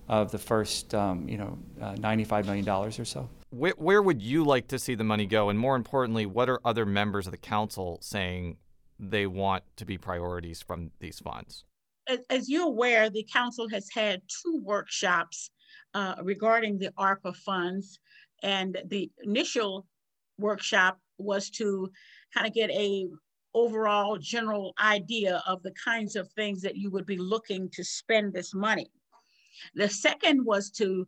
of 0.08 0.32
the 0.32 0.38
first, 0.38 0.94
um, 0.94 1.28
you 1.28 1.40
know, 1.40 1.58
uh, 1.82 1.96
$95 1.96 2.46
million 2.46 2.70
or 2.70 2.92
so. 2.92 3.28
Where, 3.50 3.74
where 3.78 4.04
would 4.04 4.22
you 4.22 4.44
like 4.44 4.68
to 4.68 4.78
see 4.78 4.94
the 4.94 5.04
money 5.04 5.26
go? 5.26 5.50
And 5.50 5.58
more 5.58 5.76
importantly, 5.76 6.28
what 6.28 6.48
are 6.48 6.60
other 6.64 6.86
members 6.86 7.26
of 7.26 7.32
the 7.32 7.38
council 7.38 7.98
saying 8.02 8.58
they 9.00 9.28
want 9.28 9.64
to 9.78 9.86
be 9.86 9.98
priorities 9.98 10.62
from 10.62 10.92
these 11.00 11.20
funds? 11.20 11.64
As, 12.30 12.50
you're 12.50 12.68
aware, 12.68 13.10
the 13.10 13.28
council 13.32 13.68
has 13.70 13.90
had 13.94 14.22
two 14.28 14.62
workshops 14.64 15.50
uh, 15.94 16.16
regarding 16.22 16.78
the 16.78 16.92
ARPA 17.00 17.36
funds. 17.36 18.00
And 18.44 18.78
the 18.88 19.10
initial 19.24 19.88
workshop 20.38 21.00
was 21.18 21.50
to 21.52 21.90
kind 22.34 22.46
of 22.46 22.54
get 22.54 22.70
a 22.72 23.08
overall 23.54 24.18
general 24.18 24.74
idea 24.80 25.42
of 25.48 25.64
the 25.64 25.74
kinds 25.84 26.16
of 26.16 26.30
things 26.34 26.62
that 26.62 26.76
you 26.76 26.92
would 26.92 27.06
be 27.06 27.18
looking 27.18 27.70
to 27.72 27.84
spend 27.84 28.34
this 28.34 28.54
money. 28.54 28.92
The 29.76 29.88
second 29.88 30.46
was 30.46 30.70
to 30.72 31.08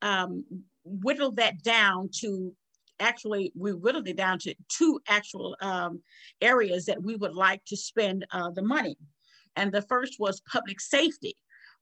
um, 0.00 0.44
whittle 0.84 1.32
that 1.32 1.62
down 1.64 2.08
to 2.20 2.54
actually, 3.00 3.52
we 3.56 3.72
whittled 3.72 4.08
it 4.08 4.16
down 4.16 4.38
to 4.40 4.54
two 4.68 5.00
actual 5.08 5.56
um, 5.60 6.02
areas 6.40 6.86
that 6.86 7.02
we 7.02 7.16
would 7.16 7.34
like 7.34 7.64
to 7.66 7.76
spend 7.76 8.26
uh, 8.32 8.50
the 8.50 8.62
money. 8.62 8.96
And 9.56 9.72
the 9.72 9.82
first 9.82 10.16
was 10.18 10.40
public 10.40 10.80
safety. 10.80 11.36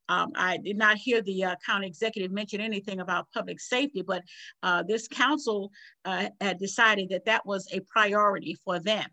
Um, 0.08 0.32
I 0.34 0.56
did 0.56 0.76
not 0.76 0.96
hear 0.96 1.22
the 1.22 1.44
uh, 1.44 1.56
county 1.64 1.86
executive 1.86 2.32
mention 2.32 2.60
anything 2.60 3.00
about 3.00 3.30
public 3.32 3.60
safety, 3.60 4.02
but 4.02 4.22
uh, 4.62 4.82
this 4.82 5.08
council 5.08 5.70
uh, 6.04 6.28
had 6.40 6.58
decided 6.58 7.08
that 7.10 7.24
that 7.26 7.46
was 7.46 7.66
a 7.72 7.80
priority 7.80 8.56
for 8.64 8.78
them. 8.78 9.06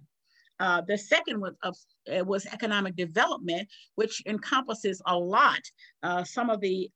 Uh, 0.60 0.82
the 0.82 0.98
second 0.98 1.40
was, 1.40 1.54
uh, 1.64 2.26
was 2.26 2.46
economic 2.48 2.96
development, 2.96 3.68
which 3.96 4.22
encompasses 4.26 5.02
a 5.06 5.18
lot. 5.18 5.62
Uh, 6.04 6.24
some 6.24 6.50
of 6.50 6.60
the 6.60 6.90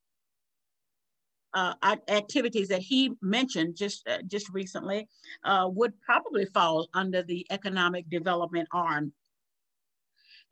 uh, 1.54 1.74
activities 2.08 2.68
that 2.68 2.82
he 2.82 3.12
mentioned 3.22 3.76
just 3.76 4.08
uh, 4.08 4.22
just 4.28 4.50
recently 4.50 5.08
uh, 5.44 5.68
would 5.72 5.94
probably 6.02 6.46
fall 6.46 6.88
under 6.94 7.22
the 7.24 7.46
economic 7.52 8.10
development 8.10 8.68
arm 8.72 9.14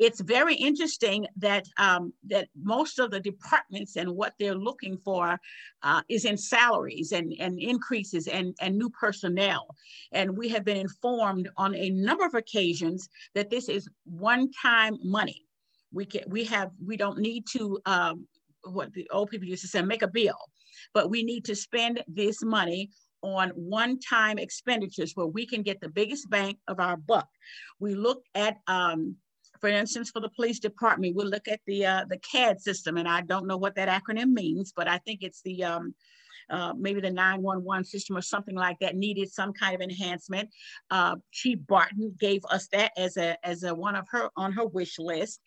it's 0.01 0.19
very 0.19 0.55
interesting 0.55 1.27
that 1.37 1.67
um, 1.77 2.11
that 2.27 2.47
most 2.55 2.97
of 2.97 3.11
the 3.11 3.19
departments 3.19 3.97
and 3.97 4.09
what 4.09 4.33
they're 4.39 4.55
looking 4.55 4.97
for 4.97 5.39
uh, 5.83 6.01
is 6.09 6.25
in 6.25 6.37
salaries 6.37 7.11
and, 7.11 7.33
and 7.39 7.59
increases 7.59 8.27
and, 8.27 8.55
and 8.61 8.75
new 8.75 8.89
personnel. 8.89 9.67
And 10.11 10.35
we 10.35 10.49
have 10.49 10.65
been 10.65 10.77
informed 10.77 11.49
on 11.55 11.75
a 11.75 11.91
number 11.91 12.25
of 12.25 12.33
occasions 12.33 13.07
that 13.35 13.51
this 13.51 13.69
is 13.69 13.87
one-time 14.05 14.97
money. 15.03 15.45
We 15.93 16.05
can 16.05 16.23
we 16.27 16.45
have 16.45 16.71
we 16.83 16.97
don't 16.97 17.19
need 17.19 17.45
to 17.51 17.79
um, 17.85 18.27
what 18.63 18.91
the 18.93 19.07
old 19.11 19.29
people 19.29 19.47
used 19.47 19.61
to 19.61 19.67
say 19.67 19.83
make 19.83 20.01
a 20.01 20.07
bill, 20.07 20.37
but 20.93 21.09
we 21.09 21.23
need 21.23 21.45
to 21.45 21.55
spend 21.55 22.03
this 22.07 22.43
money 22.43 22.89
on 23.23 23.49
one-time 23.49 24.39
expenditures 24.39 25.11
where 25.15 25.27
we 25.27 25.45
can 25.45 25.61
get 25.61 25.79
the 25.79 25.89
biggest 25.89 26.29
bang 26.29 26.57
of 26.67 26.79
our 26.79 26.97
buck. 26.97 27.27
We 27.79 27.95
look 27.95 28.23
at 28.33 28.57
um, 28.67 29.15
for 29.59 29.69
instance, 29.69 30.09
for 30.09 30.19
the 30.19 30.29
police 30.29 30.59
department, 30.59 31.15
we'll 31.15 31.27
look 31.27 31.47
at 31.47 31.61
the 31.67 31.85
uh, 31.85 32.05
the 32.09 32.17
CAD 32.17 32.59
system, 32.59 32.97
and 32.97 33.07
I 33.07 33.21
don't 33.21 33.45
know 33.45 33.57
what 33.57 33.75
that 33.75 33.87
acronym 33.87 34.33
means, 34.33 34.73
but 34.75 34.87
I 34.87 34.97
think 34.97 35.19
it's 35.21 35.43
the 35.43 35.63
um, 35.63 35.93
uh, 36.49 36.73
maybe 36.77 36.99
the 36.99 37.11
911 37.11 37.85
system 37.85 38.17
or 38.17 38.21
something 38.21 38.55
like 38.55 38.77
that 38.79 38.95
needed 38.95 39.31
some 39.31 39.53
kind 39.53 39.75
of 39.75 39.81
enhancement. 39.81 40.49
Uh, 40.89 41.15
Chief 41.31 41.59
Barton 41.67 42.13
gave 42.19 42.43
us 42.45 42.67
that 42.73 42.91
as 42.97 43.17
a 43.17 43.37
as 43.45 43.63
a 43.63 43.73
one 43.73 43.95
of 43.95 44.05
her 44.09 44.29
on 44.35 44.51
her 44.53 44.65
wish 44.65 44.97
list, 44.97 45.41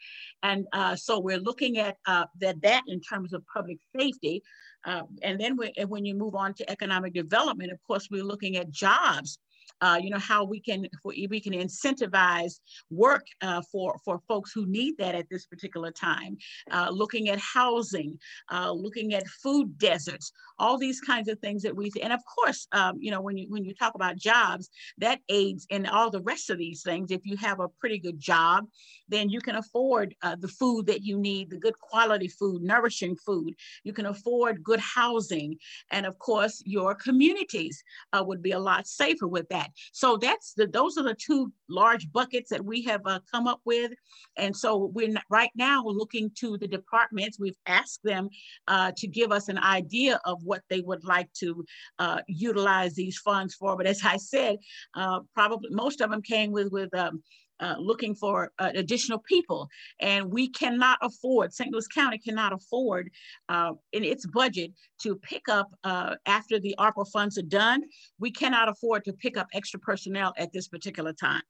and 0.44 0.66
uh, 0.72 0.94
so 0.94 1.18
we're 1.18 1.38
looking 1.38 1.78
at 1.78 1.96
uh, 2.06 2.26
that 2.40 2.62
that 2.62 2.84
in 2.86 3.00
terms 3.00 3.32
of 3.32 3.44
public 3.52 3.78
safety, 3.98 4.42
uh, 4.84 5.02
and 5.22 5.40
then 5.40 5.56
when 5.88 6.04
you 6.04 6.14
move 6.14 6.34
on 6.34 6.54
to 6.54 6.70
economic 6.70 7.14
development, 7.14 7.72
of 7.72 7.82
course, 7.86 8.08
we're 8.10 8.24
looking 8.24 8.56
at 8.56 8.70
jobs 8.70 9.38
uh, 9.84 9.98
you 10.00 10.08
know, 10.08 10.18
how 10.18 10.44
we 10.44 10.58
can 10.58 10.86
we 11.04 11.40
can 11.40 11.52
incentivize 11.52 12.54
work 12.90 13.26
uh, 13.42 13.60
for 13.70 13.98
for 14.02 14.18
folks 14.26 14.50
who 14.50 14.64
need 14.64 14.96
that 14.96 15.14
at 15.14 15.28
this 15.28 15.44
particular 15.44 15.90
time. 15.90 16.38
Uh, 16.70 16.88
looking 16.90 17.28
at 17.28 17.38
housing, 17.38 18.18
uh, 18.50 18.72
looking 18.72 19.12
at 19.12 19.26
food 19.28 19.76
deserts, 19.76 20.32
all 20.58 20.78
these 20.78 21.02
kinds 21.02 21.28
of 21.28 21.38
things 21.40 21.62
that 21.62 21.76
we 21.76 21.92
and 22.02 22.14
of 22.14 22.20
course, 22.24 22.66
um, 22.72 22.96
you 22.98 23.10
know, 23.10 23.20
when 23.20 23.36
you 23.36 23.46
when 23.50 23.62
you 23.62 23.74
talk 23.74 23.94
about 23.94 24.16
jobs, 24.16 24.70
that 24.96 25.20
aids 25.28 25.66
in 25.68 25.84
all 25.84 26.10
the 26.10 26.22
rest 26.22 26.48
of 26.48 26.56
these 26.56 26.82
things. 26.82 27.10
If 27.10 27.26
you 27.26 27.36
have 27.36 27.60
a 27.60 27.68
pretty 27.68 27.98
good 27.98 28.18
job, 28.18 28.64
then 29.08 29.28
you 29.28 29.40
can 29.40 29.56
afford 29.56 30.14
uh, 30.22 30.36
the 30.36 30.48
food 30.48 30.86
that 30.86 31.02
you 31.02 31.18
need, 31.18 31.50
the 31.50 31.58
good 31.58 31.78
quality 31.78 32.28
food, 32.28 32.62
nourishing 32.62 33.16
food. 33.16 33.54
You 33.82 33.92
can 33.92 34.06
afford 34.06 34.64
good 34.64 34.80
housing, 34.80 35.58
and 35.90 36.06
of 36.06 36.18
course, 36.18 36.62
your 36.64 36.94
communities 36.94 37.84
uh, 38.14 38.24
would 38.26 38.40
be 38.40 38.52
a 38.52 38.58
lot 38.58 38.86
safer 38.86 39.28
with 39.28 39.46
that. 39.50 39.70
So 39.92 40.16
that's 40.16 40.54
the 40.54 40.66
those 40.66 40.96
are 40.96 41.02
the 41.02 41.14
two 41.14 41.52
large 41.68 42.10
buckets 42.12 42.50
that 42.50 42.64
we 42.64 42.82
have 42.82 43.00
uh, 43.06 43.20
come 43.30 43.46
up 43.46 43.60
with, 43.64 43.92
and 44.36 44.56
so 44.56 44.90
we're 44.94 45.08
not, 45.08 45.24
right 45.30 45.50
now 45.54 45.82
looking 45.84 46.30
to 46.38 46.58
the 46.58 46.68
departments. 46.68 47.38
We've 47.38 47.56
asked 47.66 48.00
them 48.04 48.28
uh, 48.68 48.92
to 48.96 49.06
give 49.06 49.32
us 49.32 49.48
an 49.48 49.58
idea 49.58 50.20
of 50.24 50.42
what 50.42 50.62
they 50.68 50.80
would 50.80 51.04
like 51.04 51.32
to 51.40 51.64
uh, 51.98 52.20
utilize 52.26 52.94
these 52.94 53.18
funds 53.18 53.54
for. 53.54 53.76
But 53.76 53.86
as 53.86 54.02
I 54.04 54.16
said, 54.16 54.58
uh, 54.94 55.20
probably 55.34 55.70
most 55.70 56.00
of 56.00 56.10
them 56.10 56.22
came 56.22 56.52
with 56.52 56.70
with 56.70 56.94
um, 56.94 57.22
uh, 57.60 57.74
looking 57.78 58.14
for 58.14 58.50
uh, 58.58 58.70
additional 58.74 59.18
people. 59.20 59.68
And 60.00 60.32
we 60.32 60.48
cannot 60.48 60.98
afford, 61.02 61.52
St. 61.52 61.72
Louis 61.72 61.86
County 61.88 62.18
cannot 62.18 62.52
afford 62.52 63.10
uh, 63.48 63.72
in 63.92 64.04
its 64.04 64.26
budget 64.26 64.72
to 65.02 65.16
pick 65.16 65.48
up 65.48 65.68
uh, 65.84 66.16
after 66.26 66.58
the 66.58 66.74
ARPA 66.78 67.06
funds 67.12 67.38
are 67.38 67.42
done. 67.42 67.82
We 68.18 68.30
cannot 68.30 68.68
afford 68.68 69.04
to 69.04 69.12
pick 69.12 69.36
up 69.36 69.48
extra 69.54 69.80
personnel 69.80 70.34
at 70.36 70.52
this 70.52 70.68
particular 70.68 71.12
time. 71.12 71.42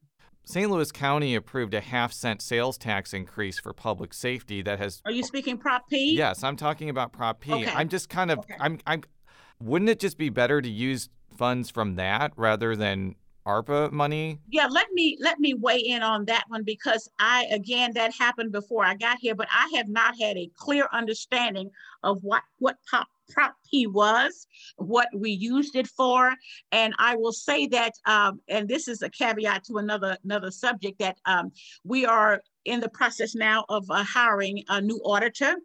St. 0.46 0.70
Louis 0.70 0.92
County 0.92 1.34
approved 1.34 1.72
a 1.72 1.80
half 1.80 2.12
cent 2.12 2.42
sales 2.42 2.76
tax 2.76 3.14
increase 3.14 3.58
for 3.58 3.72
public 3.72 4.12
safety 4.12 4.60
that 4.62 4.78
has. 4.78 5.00
Are 5.06 5.10
you 5.10 5.22
speaking 5.22 5.56
Prop 5.56 5.88
P? 5.88 6.14
Yes, 6.16 6.44
I'm 6.44 6.56
talking 6.56 6.90
about 6.90 7.12
Prop 7.12 7.40
P. 7.40 7.52
Okay. 7.52 7.64
am 7.66 7.88
just 7.88 8.10
kind 8.10 8.30
of, 8.30 8.40
okay. 8.40 8.54
I'm, 8.60 8.78
I'm, 8.86 9.04
wouldn't 9.58 9.88
it 9.88 10.00
just 10.00 10.18
be 10.18 10.28
better 10.28 10.60
to 10.60 10.68
use 10.68 11.08
funds 11.36 11.70
from 11.70 11.96
that 11.96 12.32
rather 12.36 12.76
than 12.76 13.14
ARPA 13.46 13.92
money? 13.92 14.38
Yeah, 14.48 14.66
let 14.70 14.86
me 14.92 15.18
let 15.20 15.38
me 15.38 15.54
weigh 15.54 15.78
in 15.78 16.02
on 16.02 16.24
that 16.26 16.44
one 16.48 16.64
because 16.64 17.08
I 17.18 17.46
again 17.50 17.92
that 17.94 18.14
happened 18.14 18.52
before 18.52 18.84
I 18.84 18.94
got 18.94 19.18
here, 19.18 19.34
but 19.34 19.48
I 19.52 19.70
have 19.76 19.88
not 19.88 20.14
had 20.20 20.36
a 20.36 20.50
clear 20.56 20.88
understanding 20.92 21.70
of 22.02 22.22
what 22.22 22.42
what 22.58 22.76
pop 22.90 23.08
Prop 23.30 23.54
P 23.70 23.86
was, 23.86 24.46
what 24.76 25.08
we 25.14 25.30
used 25.30 25.76
it 25.76 25.86
for, 25.86 26.34
and 26.72 26.94
I 26.98 27.16
will 27.16 27.32
say 27.32 27.66
that, 27.68 27.92
um, 28.04 28.40
and 28.48 28.68
this 28.68 28.86
is 28.86 29.00
a 29.00 29.08
caveat 29.08 29.64
to 29.64 29.78
another 29.78 30.18
another 30.24 30.50
subject 30.50 30.98
that 30.98 31.18
um, 31.24 31.52
we 31.84 32.04
are 32.04 32.42
in 32.64 32.80
the 32.80 32.88
process 32.88 33.34
now 33.34 33.64
of 33.68 33.90
uh, 33.90 34.02
hiring 34.04 34.62
a 34.68 34.80
new 34.80 35.00
auditor 35.04 35.56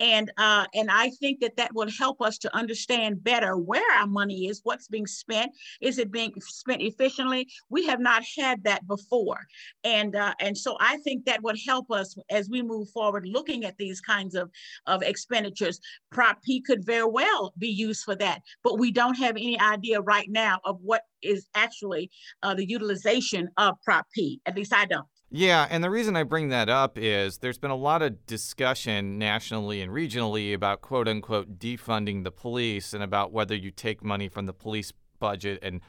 and 0.00 0.30
uh, 0.36 0.66
and 0.74 0.90
I 0.90 1.10
think 1.10 1.40
that 1.40 1.56
that 1.56 1.74
will 1.74 1.90
help 1.90 2.20
us 2.20 2.38
to 2.38 2.56
understand 2.56 3.22
better 3.22 3.56
where 3.56 3.82
our 3.98 4.06
money 4.06 4.46
is, 4.46 4.60
what's 4.62 4.88
being 4.88 5.06
spent, 5.06 5.52
is 5.80 5.98
it 5.98 6.12
being 6.12 6.32
spent 6.40 6.82
efficiently? 6.82 7.48
We 7.68 7.86
have 7.86 8.00
not 8.00 8.22
had 8.36 8.62
that 8.64 8.86
before, 8.86 9.40
and 9.84 10.14
uh, 10.14 10.34
and 10.40 10.56
so 10.56 10.76
I 10.80 10.98
think 10.98 11.24
that 11.24 11.42
would 11.42 11.58
help 11.66 11.90
us 11.90 12.16
as 12.30 12.48
we 12.48 12.62
move 12.62 12.88
forward, 12.90 13.26
looking 13.26 13.64
at 13.64 13.76
these 13.76 14.00
kinds 14.00 14.34
of 14.34 14.50
of 14.86 15.02
expenditures. 15.02 15.80
Prop 16.12 16.42
P 16.42 16.60
could 16.60 16.84
very 16.84 17.08
well 17.08 17.52
be 17.58 17.68
used 17.68 18.04
for 18.04 18.14
that, 18.16 18.42
but 18.62 18.78
we 18.78 18.92
don't 18.92 19.18
have 19.18 19.36
any 19.36 19.58
idea 19.60 20.00
right 20.00 20.28
now 20.30 20.60
of 20.64 20.78
what 20.82 21.02
is 21.22 21.48
actually 21.54 22.10
uh, 22.42 22.54
the 22.54 22.68
utilization 22.68 23.48
of 23.56 23.74
Prop 23.84 24.06
P. 24.14 24.40
At 24.46 24.56
least 24.56 24.72
I 24.72 24.84
don't. 24.84 25.06
Yeah, 25.30 25.66
and 25.68 25.84
the 25.84 25.90
reason 25.90 26.16
I 26.16 26.22
bring 26.22 26.48
that 26.48 26.70
up 26.70 26.96
is 26.96 27.38
there's 27.38 27.58
been 27.58 27.70
a 27.70 27.76
lot 27.76 28.00
of 28.00 28.24
discussion 28.26 29.18
nationally 29.18 29.82
and 29.82 29.92
regionally 29.92 30.54
about 30.54 30.80
quote 30.80 31.06
unquote 31.06 31.58
defunding 31.58 32.24
the 32.24 32.30
police 32.30 32.94
and 32.94 33.02
about 33.02 33.30
whether 33.30 33.54
you 33.54 33.70
take 33.70 34.02
money 34.02 34.28
from 34.28 34.46
the 34.46 34.54
police 34.54 34.92
budget 35.18 35.58
and 35.60 35.82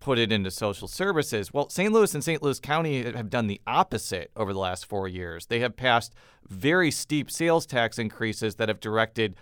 put 0.00 0.18
it 0.18 0.32
into 0.32 0.50
social 0.50 0.88
services. 0.88 1.52
Well, 1.52 1.68
St. 1.68 1.92
Louis 1.92 2.12
and 2.12 2.24
St. 2.24 2.42
Louis 2.42 2.58
County 2.58 3.04
have 3.04 3.30
done 3.30 3.46
the 3.46 3.60
opposite 3.68 4.32
over 4.36 4.52
the 4.52 4.58
last 4.58 4.84
four 4.84 5.06
years. 5.06 5.46
They 5.46 5.60
have 5.60 5.76
passed 5.76 6.12
very 6.48 6.90
steep 6.90 7.30
sales 7.30 7.66
tax 7.66 8.00
increases 8.00 8.56
that 8.56 8.68
have 8.68 8.80
directed, 8.80 9.36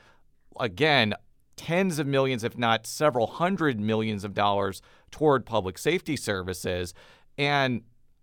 again, 0.59 1.15
tens 1.57 1.99
of 1.99 2.07
millions, 2.07 2.45
if 2.45 2.59
not 2.59 2.87
several 2.87 3.27
hundred 3.27 3.81
millions 3.81 4.23
of 4.23 4.35
dollars 4.35 4.83
toward 5.11 5.47
public 5.47 5.79
safety 5.79 6.15
services. 6.15 6.93
And 7.39 7.81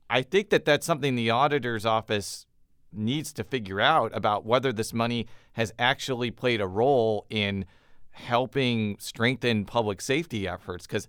I 0.10 0.22
think 0.22 0.50
that 0.50 0.66
that's 0.66 0.86
something 0.86 1.16
the 1.16 1.30
auditor's 1.30 1.86
office 1.86 2.46
needs 2.94 3.34
to 3.34 3.44
figure 3.44 3.82
out 3.82 4.16
about 4.16 4.46
whether 4.46 4.72
this 4.72 4.94
money 4.94 5.28
has 5.54 5.74
actually 5.78 6.32
played 6.32 6.62
a 6.62 6.68
role 6.68 7.26
in 7.30 7.66
helping 8.12 8.98
strengthen 9.00 9.66
public 9.66 10.02
safety 10.02 10.48
efforts. 10.48 10.88
Because 10.88 11.08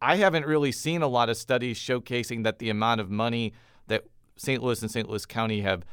I 0.00 0.16
haven't 0.16 0.46
really 0.46 0.72
seen 0.72 1.02
a 1.02 1.08
lot 1.08 1.28
of 1.28 1.36
studies 1.36 1.78
showcasing 1.78 2.44
that 2.44 2.58
the 2.58 2.70
amount 2.70 3.00
of 3.00 3.10
money 3.10 3.52
that 3.86 4.04
St. 4.36 4.62
Louis 4.62 4.80
and 4.82 4.90
St. 4.90 5.08
Louis 5.08 5.26
County 5.26 5.60
have 5.60 5.84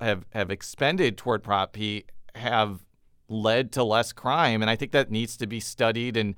have 0.00 0.26
have 0.30 0.50
expended 0.50 1.18
toward 1.18 1.42
Prop 1.42 1.72
P 1.72 2.04
have 2.34 2.84
led 3.28 3.72
to 3.72 3.82
less 3.82 4.12
crime, 4.12 4.62
and 4.62 4.70
I 4.70 4.76
think 4.76 4.92
that 4.92 5.10
needs 5.10 5.36
to 5.38 5.46
be 5.46 5.60
studied 5.60 6.16
and 6.16 6.34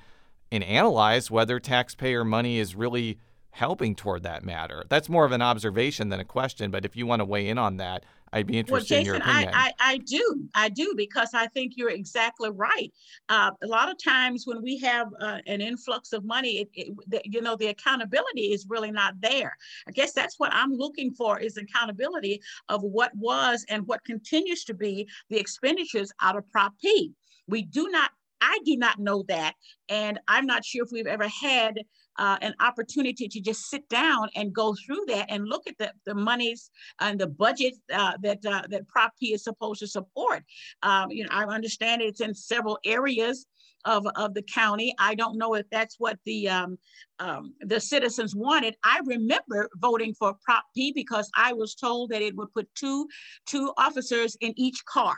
and 0.51 0.63
analyzed 0.65 1.31
whether 1.31 1.59
taxpayer 1.59 2.25
money 2.25 2.59
is 2.59 2.75
really 2.75 3.19
helping 3.55 3.95
toward 3.95 4.25
that 4.25 4.45
matter. 4.45 4.85
That's 4.89 5.09
more 5.09 5.25
of 5.25 5.31
an 5.31 5.41
observation 5.41 6.09
than 6.09 6.19
a 6.19 6.25
question, 6.25 6.73
but 6.73 6.85
if 6.85 6.97
you 6.97 7.07
want 7.07 7.21
to 7.21 7.25
weigh 7.25 7.49
in 7.49 7.57
on 7.57 7.77
that, 7.77 8.05
I'd 8.33 8.49
be 8.49 8.59
interested 8.59 8.73
well, 8.73 8.81
Jason, 8.81 8.99
in 8.99 9.07
your 9.07 9.15
opinion. 9.15 9.55
I, 9.55 9.73
I, 9.79 9.93
I 9.93 9.99
do. 9.99 10.49
I 10.57 10.69
do 10.69 10.95
because 10.97 11.31
I 11.35 11.47
think 11.47 11.75
you're 11.77 11.91
exactly 11.91 12.51
right. 12.51 12.93
Uh, 13.29 13.53
a 13.63 13.67
lot 13.69 13.89
of 13.89 14.03
times 14.03 14.43
when 14.45 14.61
we 14.61 14.79
have 14.79 15.07
uh, 15.21 15.39
an 15.47 15.61
influx 15.61 16.13
of 16.13 16.25
money, 16.25 16.63
it, 16.63 16.69
it, 16.75 16.95
the, 17.07 17.23
you 17.25 17.41
know, 17.41 17.55
the 17.55 17.69
accountability 17.69 18.53
is 18.53 18.67
really 18.69 18.91
not 18.91 19.15
there. 19.21 19.57
I 19.87 19.93
guess 19.93 20.13
that's 20.13 20.41
what 20.41 20.53
I'm 20.53 20.73
looking 20.73 21.13
for 21.13 21.39
is 21.39 21.57
accountability 21.57 22.43
of 22.69 22.83
what 22.83 23.13
was 23.15 23.65
and 23.69 23.87
what 23.87 24.05
continues 24.05 24.65
to 24.65 24.75
be 24.75 25.09
the 25.31 25.39
expenditures 25.39 26.11
out 26.21 26.37
of 26.37 26.51
Prop 26.51 26.73
P. 26.81 27.13
We 27.47 27.63
do 27.63 27.89
not 27.89 28.11
I 28.41 28.59
do 28.65 28.77
not 28.77 28.99
know 28.99 29.25
that. 29.29 29.55
And 29.89 30.21
I'm 30.29 30.45
not 30.45 30.65
sure 30.65 30.85
if 30.85 30.91
we've 30.93 31.07
ever 31.07 31.29
had 31.29 31.81
uh, 32.19 32.39
an 32.41 32.55
opportunity 32.61 33.29
to 33.29 33.41
just 33.41 33.69
sit 33.69 33.89
down 33.89 34.29
and 34.37 34.53
go 34.53 34.75
through 34.75 35.05
that 35.09 35.27
and 35.29 35.47
look 35.47 35.67
at 35.67 35.77
the, 35.79 35.93
the 36.07 36.15
monies 36.15 36.71
and 37.01 37.19
the 37.19 37.27
budget 37.27 37.75
uh, 37.93 38.13
that 38.23 38.45
uh, 38.47 38.63
that 38.69 38.87
Prop 38.89 39.13
P 39.19 39.35
is 39.35 39.45
supposed 39.45 39.81
to 39.81 39.87
support. 39.87 40.43
Um, 40.83 41.11
you 41.11 41.25
know, 41.25 41.31
I 41.33 41.45
understand 41.45 42.03
it's 42.03 42.21
in 42.21 42.35
several 42.35 42.79
areas 42.85 43.47
of, 43.85 44.07
of 44.17 44.35
the 44.35 44.43
county. 44.43 44.95
I 44.99 45.15
don't 45.15 45.37
know 45.37 45.55
if 45.55 45.67
that's 45.71 45.97
what 45.99 46.19
the 46.25 46.49
um, 46.49 46.79
um, 47.19 47.55
the 47.61 47.81
citizens 47.81 48.35
wanted. 48.35 48.75
I 48.85 49.01
remember 49.05 49.69
voting 49.77 50.15
for 50.15 50.35
Prop 50.45 50.65
P 50.75 50.93
because 50.93 51.31
I 51.37 51.53
was 51.53 51.75
told 51.75 52.11
that 52.11 52.23
it 52.23 52.37
would 52.37 52.53
put 52.53 52.69
two 52.75 53.07
two 53.47 53.73
officers 53.77 54.37
in 54.41 54.53
each 54.57 54.85
car 54.85 55.17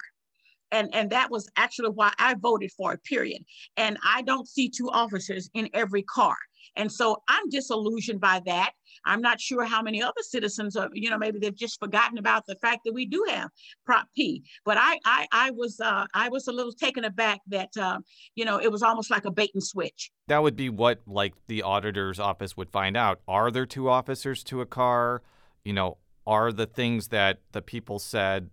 and 0.72 0.94
and 0.94 1.10
that 1.10 1.30
was 1.30 1.48
actually 1.56 1.90
why 1.90 2.12
I 2.18 2.34
voted 2.34 2.70
for 2.72 2.92
it. 2.94 3.04
Period. 3.04 3.44
And 3.76 3.98
I 4.04 4.22
don't 4.22 4.48
see 4.48 4.68
two 4.68 4.90
officers 4.90 5.50
in 5.54 5.68
every 5.74 6.02
car, 6.02 6.36
and 6.76 6.90
so 6.90 7.22
I'm 7.28 7.48
disillusioned 7.48 8.20
by 8.20 8.42
that. 8.46 8.72
I'm 9.04 9.20
not 9.20 9.40
sure 9.40 9.64
how 9.64 9.82
many 9.82 10.02
other 10.02 10.22
citizens 10.22 10.76
are. 10.76 10.88
You 10.92 11.10
know, 11.10 11.18
maybe 11.18 11.38
they've 11.38 11.54
just 11.54 11.78
forgotten 11.78 12.18
about 12.18 12.44
the 12.46 12.56
fact 12.56 12.80
that 12.84 12.92
we 12.92 13.06
do 13.06 13.24
have 13.28 13.50
Prop 13.84 14.06
P. 14.16 14.42
But 14.64 14.76
I 14.78 14.98
I, 15.04 15.26
I 15.32 15.50
was 15.50 15.80
uh, 15.80 16.06
I 16.14 16.28
was 16.28 16.48
a 16.48 16.52
little 16.52 16.72
taken 16.72 17.04
aback 17.04 17.40
that 17.48 17.70
uh, 17.76 17.98
you 18.34 18.44
know 18.44 18.58
it 18.58 18.70
was 18.70 18.82
almost 18.82 19.10
like 19.10 19.24
a 19.24 19.30
bait 19.30 19.50
and 19.54 19.62
switch. 19.62 20.10
That 20.28 20.42
would 20.42 20.56
be 20.56 20.68
what 20.68 21.00
like 21.06 21.34
the 21.46 21.62
auditor's 21.62 22.18
office 22.18 22.56
would 22.56 22.70
find 22.70 22.96
out. 22.96 23.20
Are 23.28 23.50
there 23.50 23.66
two 23.66 23.88
officers 23.88 24.42
to 24.44 24.60
a 24.60 24.66
car? 24.66 25.22
You 25.64 25.72
know, 25.72 25.98
are 26.26 26.52
the 26.52 26.66
things 26.66 27.08
that 27.08 27.40
the 27.52 27.62
people 27.62 27.98
said 27.98 28.50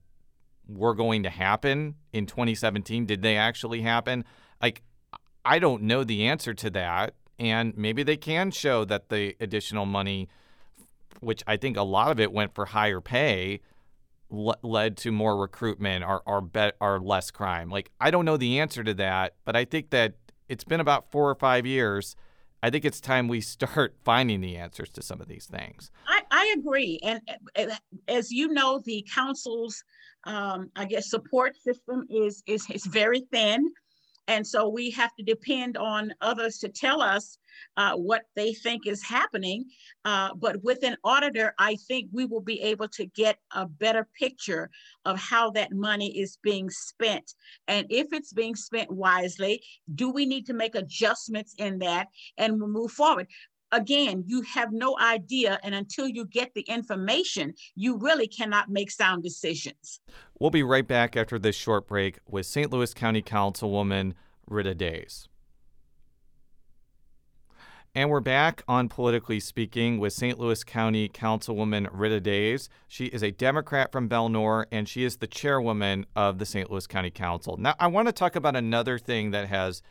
were 0.67 0.93
going 0.93 1.23
to 1.23 1.29
happen 1.29 1.95
in 2.11 2.25
2017 2.25 3.05
did 3.05 3.21
they 3.21 3.35
actually 3.35 3.81
happen 3.81 4.23
like 4.61 4.81
i 5.43 5.59
don't 5.59 5.81
know 5.81 6.03
the 6.03 6.25
answer 6.25 6.53
to 6.53 6.69
that 6.69 7.13
and 7.39 7.75
maybe 7.77 8.03
they 8.03 8.17
can 8.17 8.51
show 8.51 8.85
that 8.85 9.09
the 9.09 9.35
additional 9.39 9.85
money 9.85 10.29
which 11.19 11.43
i 11.47 11.57
think 11.57 11.75
a 11.75 11.83
lot 11.83 12.11
of 12.11 12.19
it 12.19 12.31
went 12.31 12.53
for 12.55 12.65
higher 12.65 13.01
pay 13.01 13.59
le- 14.29 14.57
led 14.63 14.95
to 14.95 15.11
more 15.11 15.37
recruitment 15.37 16.03
or 16.03 16.21
or, 16.25 16.41
be- 16.41 16.71
or 16.79 16.99
less 16.99 17.29
crime 17.29 17.69
like 17.69 17.91
i 17.99 18.09
don't 18.09 18.25
know 18.25 18.37
the 18.37 18.59
answer 18.59 18.83
to 18.83 18.93
that 18.93 19.35
but 19.45 19.55
i 19.55 19.65
think 19.65 19.89
that 19.89 20.13
it's 20.47 20.63
been 20.63 20.79
about 20.79 21.09
4 21.11 21.29
or 21.29 21.35
5 21.35 21.65
years 21.65 22.15
I 22.63 22.69
think 22.69 22.85
it's 22.85 23.01
time 23.01 23.27
we 23.27 23.41
start 23.57 23.95
finding 24.03 24.39
the 24.39 24.55
answers 24.55 24.89
to 24.91 25.03
some 25.03 25.19
of 25.21 25.27
these 25.27 25.45
things. 25.45 25.91
I, 26.07 26.21
I 26.31 26.55
agree. 26.57 26.99
And 27.03 27.21
eh, 27.27 27.35
eh, 27.55 27.75
as 28.07 28.31
you 28.31 28.47
know, 28.47 28.81
the 28.83 29.05
council's 29.13 29.83
um, 30.25 30.69
I 30.75 30.85
guess 30.85 31.09
support 31.09 31.55
system 31.57 32.05
is, 32.09 32.43
is 32.47 32.65
is 32.69 32.85
very 32.85 33.21
thin. 33.31 33.71
And 34.27 34.47
so 34.47 34.69
we 34.69 34.89
have 34.91 35.13
to 35.15 35.23
depend 35.23 35.75
on 35.75 36.13
others 36.21 36.57
to 36.59 36.69
tell 36.69 37.01
us 37.01 37.37
uh, 37.75 37.93
what 37.95 38.23
they 38.35 38.53
think 38.53 38.87
is 38.87 39.03
happening. 39.03 39.65
Uh, 40.05 40.29
but 40.35 40.63
with 40.63 40.83
an 40.83 40.95
auditor, 41.03 41.53
I 41.59 41.75
think 41.87 42.09
we 42.13 42.25
will 42.25 42.41
be 42.41 42.61
able 42.61 42.87
to 42.89 43.05
get 43.05 43.37
a 43.51 43.65
better 43.65 44.07
picture 44.17 44.69
of 45.05 45.19
how 45.19 45.51
that 45.51 45.73
money 45.73 46.17
is 46.17 46.37
being 46.41 46.69
spent. 46.69 47.33
And 47.67 47.85
if 47.89 48.13
it's 48.13 48.31
being 48.31 48.55
spent 48.55 48.89
wisely, 48.91 49.61
do 49.93 50.09
we 50.09 50.25
need 50.25 50.45
to 50.45 50.53
make 50.53 50.75
adjustments 50.75 51.53
in 51.57 51.79
that 51.79 52.07
and 52.37 52.57
move 52.57 52.91
forward? 52.91 53.27
Again, 53.73 54.23
you 54.27 54.43
have 54.43 54.71
no 54.71 54.95
idea. 54.99 55.59
And 55.63 55.73
until 55.73 56.07
you 56.07 56.25
get 56.27 56.53
the 56.53 56.61
information, 56.61 57.55
you 57.75 57.97
really 57.97 58.27
cannot 58.27 58.69
make 58.69 58.91
sound 58.91 59.23
decisions. 59.23 59.99
We'll 60.39 60.51
be 60.51 60.61
right 60.61 60.87
back 60.87 61.17
after 61.17 61.39
this 61.39 61.55
short 61.55 61.87
break 61.87 62.19
with 62.29 62.45
St. 62.45 62.71
Louis 62.71 62.93
County 62.93 63.23
Councilwoman 63.23 64.13
Rita 64.47 64.75
Days. 64.75 65.27
And 67.95 68.11
we're 68.11 68.21
back 68.21 68.63
on 68.67 68.89
Politically 68.89 69.39
Speaking 69.39 69.99
with 69.99 70.13
St. 70.13 70.39
Louis 70.39 70.63
County 70.63 71.09
Councilwoman 71.09 71.87
Rita 71.91 72.19
Days. 72.19 72.69
She 72.87 73.05
is 73.05 73.23
a 73.23 73.31
Democrat 73.31 73.91
from 73.91 74.07
Bel-Nor, 74.07 74.67
and 74.71 74.87
she 74.87 75.03
is 75.03 75.17
the 75.17 75.27
chairwoman 75.27 76.05
of 76.15 76.37
the 76.37 76.45
St. 76.45 76.69
Louis 76.69 76.85
County 76.85 77.11
Council. 77.11 77.57
Now, 77.57 77.75
I 77.79 77.87
want 77.87 78.07
to 78.07 78.11
talk 78.11 78.35
about 78.35 78.55
another 78.55 78.99
thing 78.99 79.31
that 79.31 79.47
has 79.47 79.81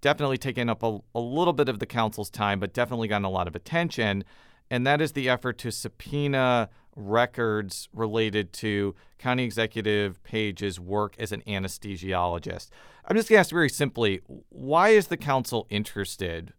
definitely 0.00 0.38
taken 0.38 0.68
up 0.68 0.82
a, 0.82 0.98
a 1.14 1.20
little 1.20 1.52
bit 1.52 1.68
of 1.68 1.78
the 1.78 1.86
council's 1.86 2.30
time, 2.30 2.60
but 2.60 2.72
definitely 2.72 3.08
gotten 3.08 3.24
a 3.24 3.30
lot 3.30 3.48
of 3.48 3.56
attention. 3.56 4.24
And 4.70 4.86
that 4.86 5.00
is 5.00 5.12
the 5.12 5.28
effort 5.28 5.58
to 5.58 5.72
subpoena 5.72 6.68
records 6.94 7.88
related 7.92 8.52
to 8.52 8.94
County 9.18 9.44
Executive 9.44 10.22
Page's 10.24 10.80
work 10.80 11.14
as 11.18 11.32
an 11.32 11.42
anesthesiologist. 11.46 12.68
I'm 13.04 13.16
just 13.16 13.28
going 13.28 13.36
to 13.36 13.40
ask 13.40 13.50
very 13.50 13.70
simply 13.70 14.20
why 14.48 14.90
is 14.90 15.06
the 15.06 15.16
council 15.16 15.66
interested 15.70 16.52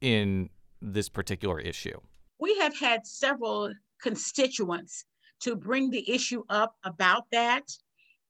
in 0.00 0.48
this 0.80 1.08
particular 1.08 1.58
issue? 1.60 1.98
We 2.38 2.56
have 2.58 2.76
had 2.76 3.06
several 3.06 3.72
constituents 4.00 5.04
to 5.40 5.56
bring 5.56 5.90
the 5.90 6.10
issue 6.10 6.42
up 6.48 6.76
about 6.84 7.24
that. 7.32 7.64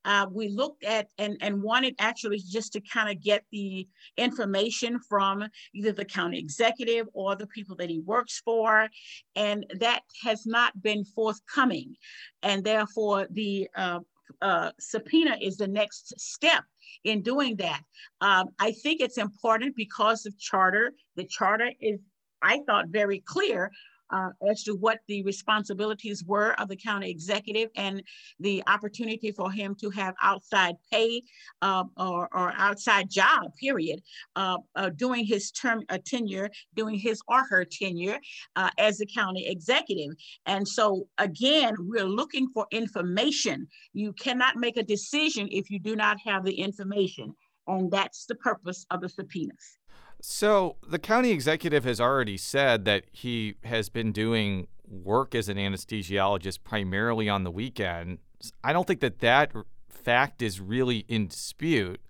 Uh, 0.04 0.26
we 0.30 0.48
looked 0.48 0.84
at 0.84 1.08
and, 1.18 1.36
and 1.40 1.62
wanted 1.62 1.94
actually 1.98 2.38
just 2.38 2.72
to 2.72 2.80
kind 2.80 3.10
of 3.10 3.22
get 3.22 3.44
the 3.50 3.88
information 4.16 4.98
from 5.08 5.44
either 5.74 5.92
the 5.92 6.04
county 6.04 6.38
executive 6.38 7.06
or 7.12 7.36
the 7.36 7.46
people 7.46 7.76
that 7.76 7.90
he 7.90 8.00
works 8.00 8.40
for. 8.44 8.88
And 9.36 9.66
that 9.78 10.02
has 10.22 10.46
not 10.46 10.80
been 10.82 11.04
forthcoming. 11.04 11.96
And 12.42 12.62
therefore, 12.62 13.26
the 13.30 13.68
uh, 13.74 14.00
uh, 14.42 14.70
subpoena 14.78 15.36
is 15.40 15.56
the 15.56 15.68
next 15.68 16.18
step 16.20 16.64
in 17.04 17.22
doing 17.22 17.56
that. 17.56 17.82
Um, 18.20 18.48
I 18.58 18.72
think 18.72 19.00
it's 19.00 19.18
important 19.18 19.76
because 19.76 20.26
of 20.26 20.38
charter. 20.38 20.92
The 21.16 21.24
charter 21.24 21.70
is, 21.80 22.00
I 22.42 22.60
thought, 22.66 22.88
very 22.88 23.20
clear 23.20 23.70
uh, 24.10 24.30
as 24.48 24.62
to 24.64 24.74
what 24.74 24.98
the 25.08 25.22
responsibilities 25.22 26.24
were 26.24 26.58
of 26.60 26.68
the 26.68 26.76
county 26.76 27.10
executive 27.10 27.70
and 27.76 28.02
the 28.40 28.62
opportunity 28.66 29.30
for 29.32 29.50
him 29.50 29.74
to 29.74 29.90
have 29.90 30.14
outside 30.22 30.74
pay 30.92 31.22
uh, 31.62 31.84
or, 31.96 32.28
or, 32.32 32.52
outside 32.56 33.10
job, 33.10 33.44
period, 33.60 34.00
uh, 34.36 34.58
uh 34.76 34.90
doing 34.90 35.24
his 35.24 35.50
term 35.50 35.82
uh, 35.88 35.98
tenure, 36.04 36.48
doing 36.74 36.98
his 36.98 37.20
or 37.28 37.44
her 37.44 37.64
tenure 37.64 38.18
uh, 38.56 38.70
as 38.78 38.98
the 38.98 39.06
county 39.06 39.46
executive. 39.46 40.14
And 40.46 40.66
so, 40.66 41.06
again, 41.18 41.74
we're 41.78 42.04
looking 42.04 42.48
for 42.52 42.66
information. 42.70 43.66
You 43.92 44.12
cannot 44.12 44.56
make 44.56 44.76
a 44.76 44.82
decision 44.82 45.48
if 45.50 45.70
you 45.70 45.78
do 45.78 45.96
not 45.96 46.18
have 46.24 46.44
the 46.44 46.54
information. 46.54 47.34
And 47.66 47.90
that's 47.90 48.26
the 48.26 48.34
purpose 48.34 48.84
of 48.90 49.00
the 49.00 49.08
subpoenas. 49.08 49.78
So 50.26 50.76
the 50.88 50.98
county 50.98 51.32
executive 51.32 51.84
has 51.84 52.00
already 52.00 52.38
said 52.38 52.86
that 52.86 53.04
he 53.12 53.56
has 53.62 53.90
been 53.90 54.10
doing 54.10 54.68
work 54.88 55.34
as 55.34 55.50
an 55.50 55.58
anesthesiologist 55.58 56.64
primarily 56.64 57.28
on 57.28 57.44
the 57.44 57.50
weekend. 57.50 58.20
I 58.64 58.72
don't 58.72 58.86
think 58.86 59.00
that 59.00 59.18
that 59.18 59.52
fact 59.86 60.40
is 60.40 60.62
really 60.62 61.04
in 61.08 61.26
dispute. 61.26 62.00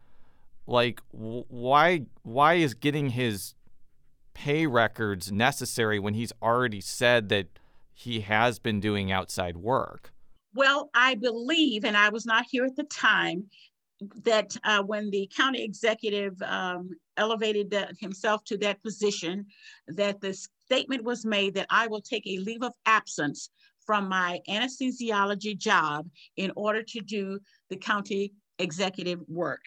Like, 0.64 1.00
why 1.10 2.02
why 2.22 2.54
is 2.54 2.74
getting 2.74 3.10
his 3.10 3.56
pay 4.32 4.68
records 4.68 5.32
necessary 5.32 5.98
when 5.98 6.14
he's 6.14 6.32
already 6.40 6.80
said 6.80 7.30
that 7.30 7.58
he 7.92 8.20
has 8.20 8.60
been 8.60 8.78
doing 8.78 9.10
outside 9.10 9.56
work? 9.56 10.12
Well, 10.54 10.88
I 10.94 11.16
believe, 11.16 11.84
and 11.84 11.96
I 11.96 12.10
was 12.10 12.24
not 12.24 12.46
here 12.48 12.64
at 12.64 12.76
the 12.76 12.84
time, 12.84 13.50
that 14.24 14.56
uh, 14.64 14.82
when 14.82 15.10
the 15.10 15.30
county 15.34 15.62
executive 15.62 16.40
um, 16.42 16.90
elevated 17.16 17.70
the, 17.70 17.88
himself 18.00 18.44
to 18.44 18.58
that 18.58 18.82
position, 18.82 19.46
that 19.88 20.20
the 20.20 20.34
statement 20.66 21.04
was 21.04 21.24
made 21.24 21.54
that 21.54 21.66
I 21.70 21.86
will 21.86 22.00
take 22.00 22.26
a 22.26 22.38
leave 22.38 22.62
of 22.62 22.72
absence 22.86 23.50
from 23.86 24.08
my 24.08 24.40
anesthesiology 24.48 25.56
job 25.56 26.08
in 26.36 26.50
order 26.56 26.82
to 26.82 27.00
do 27.00 27.38
the 27.70 27.76
county 27.76 28.32
executive 28.58 29.20
work. 29.28 29.60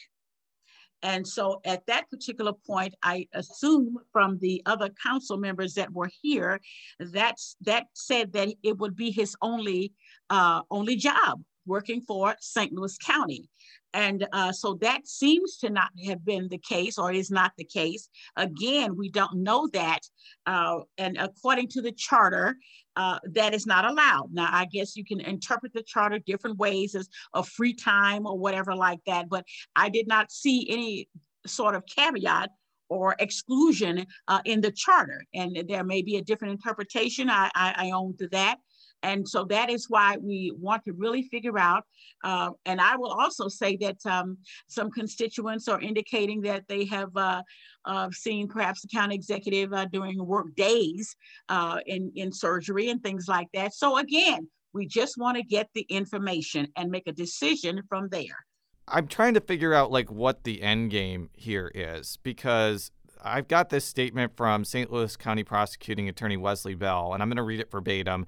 And 1.04 1.28
so 1.28 1.62
at 1.64 1.86
that 1.86 2.10
particular 2.10 2.54
point, 2.66 2.96
I 3.04 3.28
assume 3.34 3.98
from 4.12 4.40
the 4.40 4.64
other 4.66 4.90
council 5.02 5.38
members 5.38 5.76
that 5.76 5.94
were 5.94 6.10
here, 6.24 6.60
that's, 7.00 7.56
that 7.62 7.86
said 7.94 8.34
that 8.34 8.50
it 8.64 8.80
would 8.80 8.96
be 8.96 9.12
his 9.12 9.36
only, 9.42 9.94
uh, 10.32 10.62
only 10.72 10.96
job 10.96 11.44
working 11.68 12.02
for 12.02 12.36
St. 12.40 12.74
Louis 12.74 12.98
County. 12.98 13.50
And 13.94 14.28
uh, 14.34 14.52
so 14.52 14.76
that 14.82 15.08
seems 15.08 15.58
to 15.58 15.70
not 15.70 15.90
have 16.06 16.24
been 16.24 16.48
the 16.50 16.58
case 16.58 16.98
or 16.98 17.12
is 17.12 17.32
not 17.32 17.54
the 17.58 17.64
case. 17.64 18.10
Again, 18.36 18.96
we 18.96 19.10
don't 19.10 19.38
know 19.38 19.68
that. 19.74 20.02
Uh, 20.46 20.80
and 20.98 21.18
according 21.18 21.70
to 21.70 21.82
the 21.82 21.94
charter, 21.94 22.58
uh, 22.96 23.20
that 23.34 23.54
is 23.54 23.66
not 23.66 23.86
allowed. 23.86 24.30
Now, 24.34 24.50
I 24.52 24.66
guess 24.66 24.96
you 24.96 25.06
can 25.06 25.22
interpret 25.22 25.74
the 25.74 25.84
charter 25.84 26.20
different 26.20 26.58
ways 26.58 26.96
as 26.96 27.10
a 27.34 27.44
free 27.44 27.74
time 27.74 28.26
or 28.26 28.38
whatever 28.38 28.76
like 28.76 29.00
that, 29.06 29.30
but 29.30 29.46
I 29.76 29.90
did 29.90 30.08
not 30.08 30.32
see 30.32 30.68
any 30.70 31.10
sort 31.46 31.76
of 31.76 31.84
caveat 31.86 32.50
or 32.90 33.16
exclusion 33.20 34.06
uh, 34.28 34.42
in 34.46 34.62
the 34.62 34.72
charter. 34.72 35.24
And 35.34 35.64
there 35.68 35.84
may 35.84 36.02
be 36.02 36.18
a 36.18 36.24
different 36.24 36.54
interpretation. 36.54 37.30
I, 37.30 37.50
I, 37.56 37.74
I 37.78 37.92
own 37.92 38.16
to 38.18 38.28
that. 38.30 38.58
And 39.04 39.28
so 39.28 39.46
that 39.46 39.70
is 39.70 39.90
why 39.90 40.18
we 40.20 40.52
want 40.58 40.84
to 40.86 40.94
really 40.94 41.24
figure 41.24 41.58
out. 41.60 41.84
Uh, 42.24 42.52
and 42.66 42.82
I 42.82 42.96
will 42.96 43.12
also 43.12 43.48
say 43.48 43.78
that 43.78 43.98
um, 44.06 44.38
some 44.68 44.92
constituents 44.92 45.68
are 45.68 45.80
indicating 45.80 46.42
that 46.42 46.64
they 46.68 46.86
have 46.86 47.16
uh, 47.16 47.42
uh, 47.86 48.10
seen 48.12 48.48
perhaps 48.48 48.82
the 48.82 48.88
county 48.88 49.16
executive 49.16 49.74
uh, 49.74 49.86
during 49.86 50.24
work 50.26 50.54
days 50.56 51.16
uh, 51.50 51.80
in, 51.86 52.12
in 52.16 52.32
surgery 52.32 52.90
and 52.90 53.02
things 53.04 53.28
like 53.28 53.48
that. 53.54 53.74
So 53.74 53.98
again, 53.98 54.48
we 54.74 54.88
just 54.88 55.18
want 55.18 55.38
to 55.38 55.44
get 55.44 55.70
the 55.74 55.86
information 55.90 56.68
and 56.76 56.92
make 56.92 57.08
a 57.08 57.12
decision 57.12 57.82
from 57.88 58.10
there. 58.10 58.46
I'm 58.88 59.08
trying 59.08 59.34
to 59.34 59.42
figure 59.42 59.74
out 59.74 59.92
like 59.92 60.12
what 60.12 60.44
the 60.44 60.62
end 60.62 60.92
game 60.92 61.30
here 61.34 61.72
is 61.76 62.18
because 62.24 62.92
I've 63.22 63.48
got 63.48 63.70
this 63.70 63.86
statement 63.86 64.36
from 64.36 64.64
St. 64.64 64.92
Louis 64.92 65.16
County 65.18 65.44
Prosecuting 65.44 66.08
Attorney 66.08 66.38
Wesley 66.38 66.76
Bell, 66.76 67.14
and 67.14 67.22
I'm 67.22 67.30
going 67.30 67.38
to 67.38 67.44
read 67.44 67.60
it 67.60 67.72
verbatim. 67.72 68.26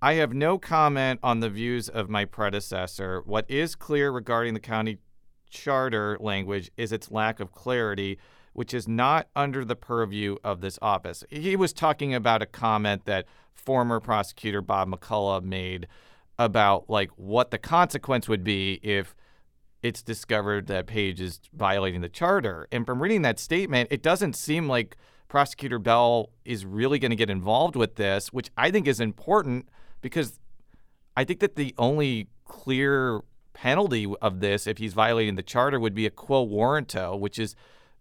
I 0.00 0.14
have 0.14 0.32
no 0.32 0.58
comment 0.58 1.18
on 1.24 1.40
the 1.40 1.50
views 1.50 1.88
of 1.88 2.08
my 2.08 2.24
predecessor. 2.24 3.20
What 3.26 3.50
is 3.50 3.74
clear 3.74 4.12
regarding 4.12 4.54
the 4.54 4.60
county 4.60 4.98
charter 5.50 6.16
language 6.20 6.70
is 6.76 6.92
its 6.92 7.10
lack 7.10 7.40
of 7.40 7.50
clarity, 7.50 8.18
which 8.52 8.72
is 8.72 8.86
not 8.86 9.28
under 9.34 9.64
the 9.64 9.74
purview 9.74 10.36
of 10.44 10.60
this 10.60 10.78
office. 10.80 11.24
He 11.30 11.56
was 11.56 11.72
talking 11.72 12.14
about 12.14 12.42
a 12.42 12.46
comment 12.46 13.06
that 13.06 13.26
former 13.52 13.98
prosecutor 13.98 14.62
Bob 14.62 14.88
McCulloch 14.88 15.42
made 15.42 15.88
about 16.38 16.88
like 16.88 17.10
what 17.16 17.50
the 17.50 17.58
consequence 17.58 18.28
would 18.28 18.44
be 18.44 18.74
if 18.84 19.16
it's 19.82 20.04
discovered 20.04 20.68
that 20.68 20.86
Page 20.86 21.20
is 21.20 21.40
violating 21.52 22.02
the 22.02 22.08
charter. 22.08 22.68
And 22.70 22.86
from 22.86 23.02
reading 23.02 23.22
that 23.22 23.40
statement, 23.40 23.88
it 23.90 24.04
doesn't 24.04 24.36
seem 24.36 24.68
like 24.68 24.96
prosecutor 25.26 25.80
Bell 25.80 26.30
is 26.44 26.64
really 26.64 27.00
going 27.00 27.10
to 27.10 27.16
get 27.16 27.30
involved 27.30 27.74
with 27.74 27.96
this, 27.96 28.28
which 28.32 28.50
I 28.56 28.70
think 28.70 28.86
is 28.86 29.00
important 29.00 29.68
because 30.00 30.38
I 31.16 31.24
think 31.24 31.40
that 31.40 31.56
the 31.56 31.74
only 31.78 32.28
clear 32.44 33.20
penalty 33.52 34.12
of 34.22 34.40
this, 34.40 34.66
if 34.66 34.78
he's 34.78 34.94
violating 34.94 35.34
the 35.34 35.42
charter, 35.42 35.80
would 35.80 35.94
be 35.94 36.06
a 36.06 36.10
quo 36.10 36.46
warranto, 36.46 37.18
which 37.18 37.38
is 37.38 37.56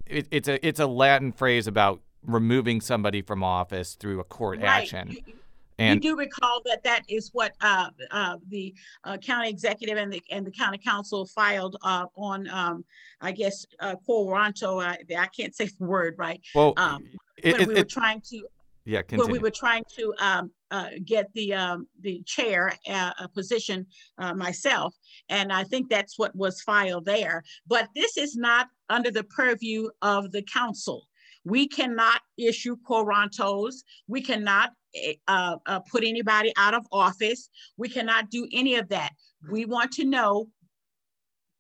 it, 0.06 0.28
it's 0.32 0.48
a 0.48 0.66
it's 0.66 0.80
a 0.80 0.88
Latin 0.88 1.32
phrase 1.32 1.68
about 1.68 2.02
removing 2.24 2.82
somebody 2.82 3.22
from 3.22 3.44
office 3.44 3.96
through 3.96 4.20
a 4.20 4.24
court 4.24 4.60
right. 4.60 4.84
action. 4.84 5.16
And 5.80 6.04
you 6.04 6.12
do 6.12 6.18
recall 6.18 6.62
that 6.66 6.84
that 6.84 7.04
is 7.08 7.30
what 7.34 7.54
uh, 7.62 7.90
uh, 8.10 8.38
the 8.50 8.74
uh, 9.04 9.18
county 9.18 9.50
executive 9.50 9.98
and 9.98 10.12
the 10.12 10.22
and 10.32 10.46
the 10.46 10.52
county 10.52 10.80
council 10.80 11.26
filed 11.26 11.78
uh, 11.84 12.08
on, 12.16 12.50
um, 12.50 12.84
I 13.22 13.32
guess, 13.32 13.66
uh, 13.80 13.96
quo 13.96 14.26
warranto. 14.26 14.84
I, 14.84 14.98
I 15.16 15.28
can't 15.28 15.56
say 15.56 15.70
the 15.80 15.86
word 15.86 16.16
right. 16.18 16.42
Well, 16.56 16.74
um, 16.78 17.04
it, 17.38 17.54
when 17.54 17.62
it, 17.62 17.68
we 17.68 17.74
were 17.76 17.84
trying 17.84 18.22
to 18.22 18.48
yeah, 18.88 19.02
continue. 19.02 19.34
we 19.34 19.40
were 19.40 19.52
trying 19.52 19.84
to 19.98 20.14
um, 20.20 20.50
uh, 20.72 20.92
get 21.04 21.28
the 21.34 21.54
um, 21.54 21.88
the 22.00 22.24
chair 22.26 22.72
uh, 22.90 23.12
a 23.20 23.28
position 23.28 23.86
uh, 24.18 24.34
myself, 24.34 24.96
and 25.28 25.52
I 25.52 25.66
think 25.66 25.90
that's 25.90 26.18
what 26.18 26.34
was 26.34 26.62
filed 26.62 27.04
there. 27.04 27.44
But 27.68 27.90
this 27.96 28.16
is 28.16 28.38
not 28.38 28.68
under 28.90 29.12
the 29.12 29.26
purview 29.26 29.90
of 30.02 30.32
the 30.32 30.42
council. 30.42 31.04
We 31.44 31.68
cannot 31.68 32.22
issue 32.38 32.78
quo. 32.86 33.06
We 34.08 34.22
cannot 34.22 34.72
eh, 34.96 35.16
uh, 35.28 35.58
uh, 35.66 35.82
put 35.92 36.06
anybody 36.06 36.54
out 36.56 36.74
of 36.74 36.86
office. 36.94 37.50
We 37.76 37.90
cannot 37.90 38.30
do 38.30 38.48
any 38.54 38.76
of 38.76 38.88
that. 38.88 39.12
We 39.52 39.66
want 39.66 39.92
to 39.94 40.06
know 40.06 40.48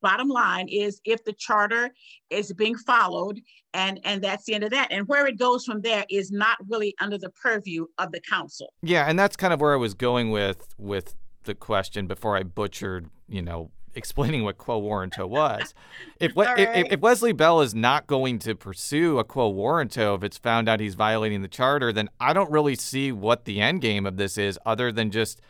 bottom 0.01 0.27
line 0.27 0.67
is 0.67 1.01
if 1.05 1.23
the 1.23 1.33
charter 1.33 1.91
is 2.29 2.53
being 2.53 2.77
followed 2.77 3.39
and 3.73 3.99
and 4.03 4.23
that's 4.23 4.45
the 4.45 4.53
end 4.53 4.63
of 4.63 4.71
that. 4.71 4.91
And 4.91 5.07
where 5.07 5.27
it 5.27 5.37
goes 5.37 5.65
from 5.65 5.81
there 5.81 6.05
is 6.09 6.31
not 6.31 6.57
really 6.67 6.95
under 6.99 7.17
the 7.17 7.29
purview 7.29 7.85
of 7.97 8.11
the 8.11 8.21
council. 8.21 8.73
Yeah 8.81 9.05
and 9.07 9.17
that's 9.17 9.35
kind 9.35 9.53
of 9.53 9.61
where 9.61 9.73
i 9.73 9.77
was 9.77 9.93
going 9.93 10.31
with 10.31 10.73
with 10.77 11.15
the 11.43 11.55
question 11.55 12.07
before 12.07 12.35
i 12.35 12.43
butchered 12.43 13.09
you 13.27 13.41
know 13.41 13.71
explaining 13.95 14.43
what 14.43 14.57
quo 14.57 14.79
warranto 14.79 15.27
was. 15.27 15.73
If, 16.19 16.35
right. 16.35 16.59
if, 16.59 16.93
if 16.93 16.99
wesley 16.99 17.31
bell 17.31 17.61
is 17.61 17.75
not 17.75 18.07
going 18.07 18.39
to 18.39 18.55
pursue 18.55 19.19
a 19.19 19.23
quo 19.23 19.51
warranto 19.51 20.15
if 20.15 20.23
it's 20.23 20.37
found 20.37 20.67
out 20.67 20.79
he's 20.79 20.95
violating 20.95 21.41
the 21.41 21.47
charter 21.47 21.93
then 21.93 22.09
i 22.19 22.33
don't 22.33 22.49
really 22.49 22.75
see 22.75 23.11
what 23.11 23.45
the 23.45 23.61
end 23.61 23.81
game 23.81 24.07
of 24.07 24.17
this 24.17 24.37
is 24.37 24.57
other 24.65 24.91
than 24.91 25.11
just 25.11 25.41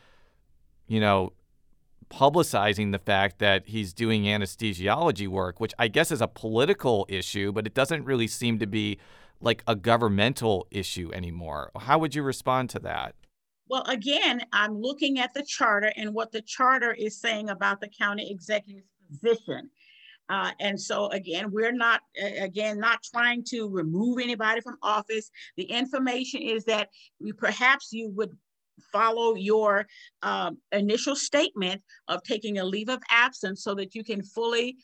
you 0.87 0.99
know 0.99 1.31
publicizing 2.09 2.91
the 2.91 2.99
fact 2.99 3.39
that 3.39 3.67
he's 3.67 3.93
doing 3.93 4.23
anesthesiology 4.23 5.27
work, 5.27 5.59
which 5.59 5.73
I 5.77 5.87
guess 5.87 6.11
is 6.11 6.21
a 6.21 6.27
political 6.27 7.05
issue, 7.09 7.51
but 7.51 7.67
it 7.67 7.73
doesn't 7.73 8.05
really 8.05 8.27
seem 8.27 8.59
to 8.59 8.67
be 8.67 8.97
like 9.41 9.63
a 9.67 9.75
governmental 9.75 10.67
issue 10.71 11.11
anymore. 11.13 11.71
How 11.77 11.99
would 11.99 12.15
you 12.15 12.23
respond 12.23 12.69
to 12.71 12.79
that? 12.79 13.15
Well, 13.69 13.83
again, 13.83 14.41
I'm 14.53 14.79
looking 14.79 15.19
at 15.19 15.33
the 15.33 15.43
charter 15.43 15.91
and 15.97 16.13
what 16.13 16.31
the 16.31 16.41
charter 16.41 16.93
is 16.93 17.19
saying 17.19 17.49
about 17.49 17.81
the 17.81 17.89
county 17.89 18.31
executive's 18.31 18.87
position. 19.09 19.69
Uh, 20.29 20.51
and 20.59 20.79
so 20.79 21.07
again, 21.11 21.51
we're 21.51 21.71
not 21.71 22.01
again 22.39 22.79
not 22.79 23.01
trying 23.03 23.43
to 23.45 23.69
remove 23.69 24.19
anybody 24.19 24.59
from 24.61 24.77
office. 24.81 25.31
The 25.55 25.63
information 25.63 26.41
is 26.41 26.65
that 26.65 26.89
we 27.19 27.31
perhaps 27.31 27.93
you 27.93 28.09
would 28.15 28.37
follow 28.91 29.35
your 29.35 29.85
um, 30.23 30.57
initial 30.71 31.15
statement 31.15 31.81
of 32.07 32.23
taking 32.23 32.59
a 32.59 32.65
leave 32.65 32.89
of 32.89 33.01
absence 33.09 33.63
so 33.63 33.75
that 33.75 33.95
you 33.95 34.03
can 34.03 34.23
fully 34.23 34.77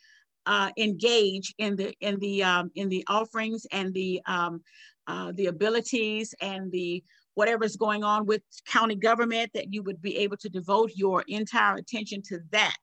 uh, 0.46 0.70
engage 0.78 1.54
in 1.58 1.76
the 1.76 1.94
in 2.02 2.20
the 2.20 2.44
um, 2.44 2.70
in 2.76 2.90
the 2.90 3.04
offerings 3.08 3.66
and 3.72 3.94
the 3.94 4.22
um, 4.26 4.62
uh, 5.08 5.32
the 5.36 5.48
abilities 5.48 6.34
and 6.42 6.72
the 6.72 7.04
whatever's 7.36 7.76
going 7.76 8.04
on 8.04 8.26
with 8.26 8.42
county 8.66 8.96
government 8.96 9.50
that 9.54 9.74
you 9.74 9.82
would 9.84 10.02
be 10.02 10.18
able 10.18 10.38
to 10.38 10.50
devote 10.50 10.92
your 10.96 11.24
entire 11.28 11.76
attention 11.76 12.22
to 12.22 12.40
that. 12.52 12.76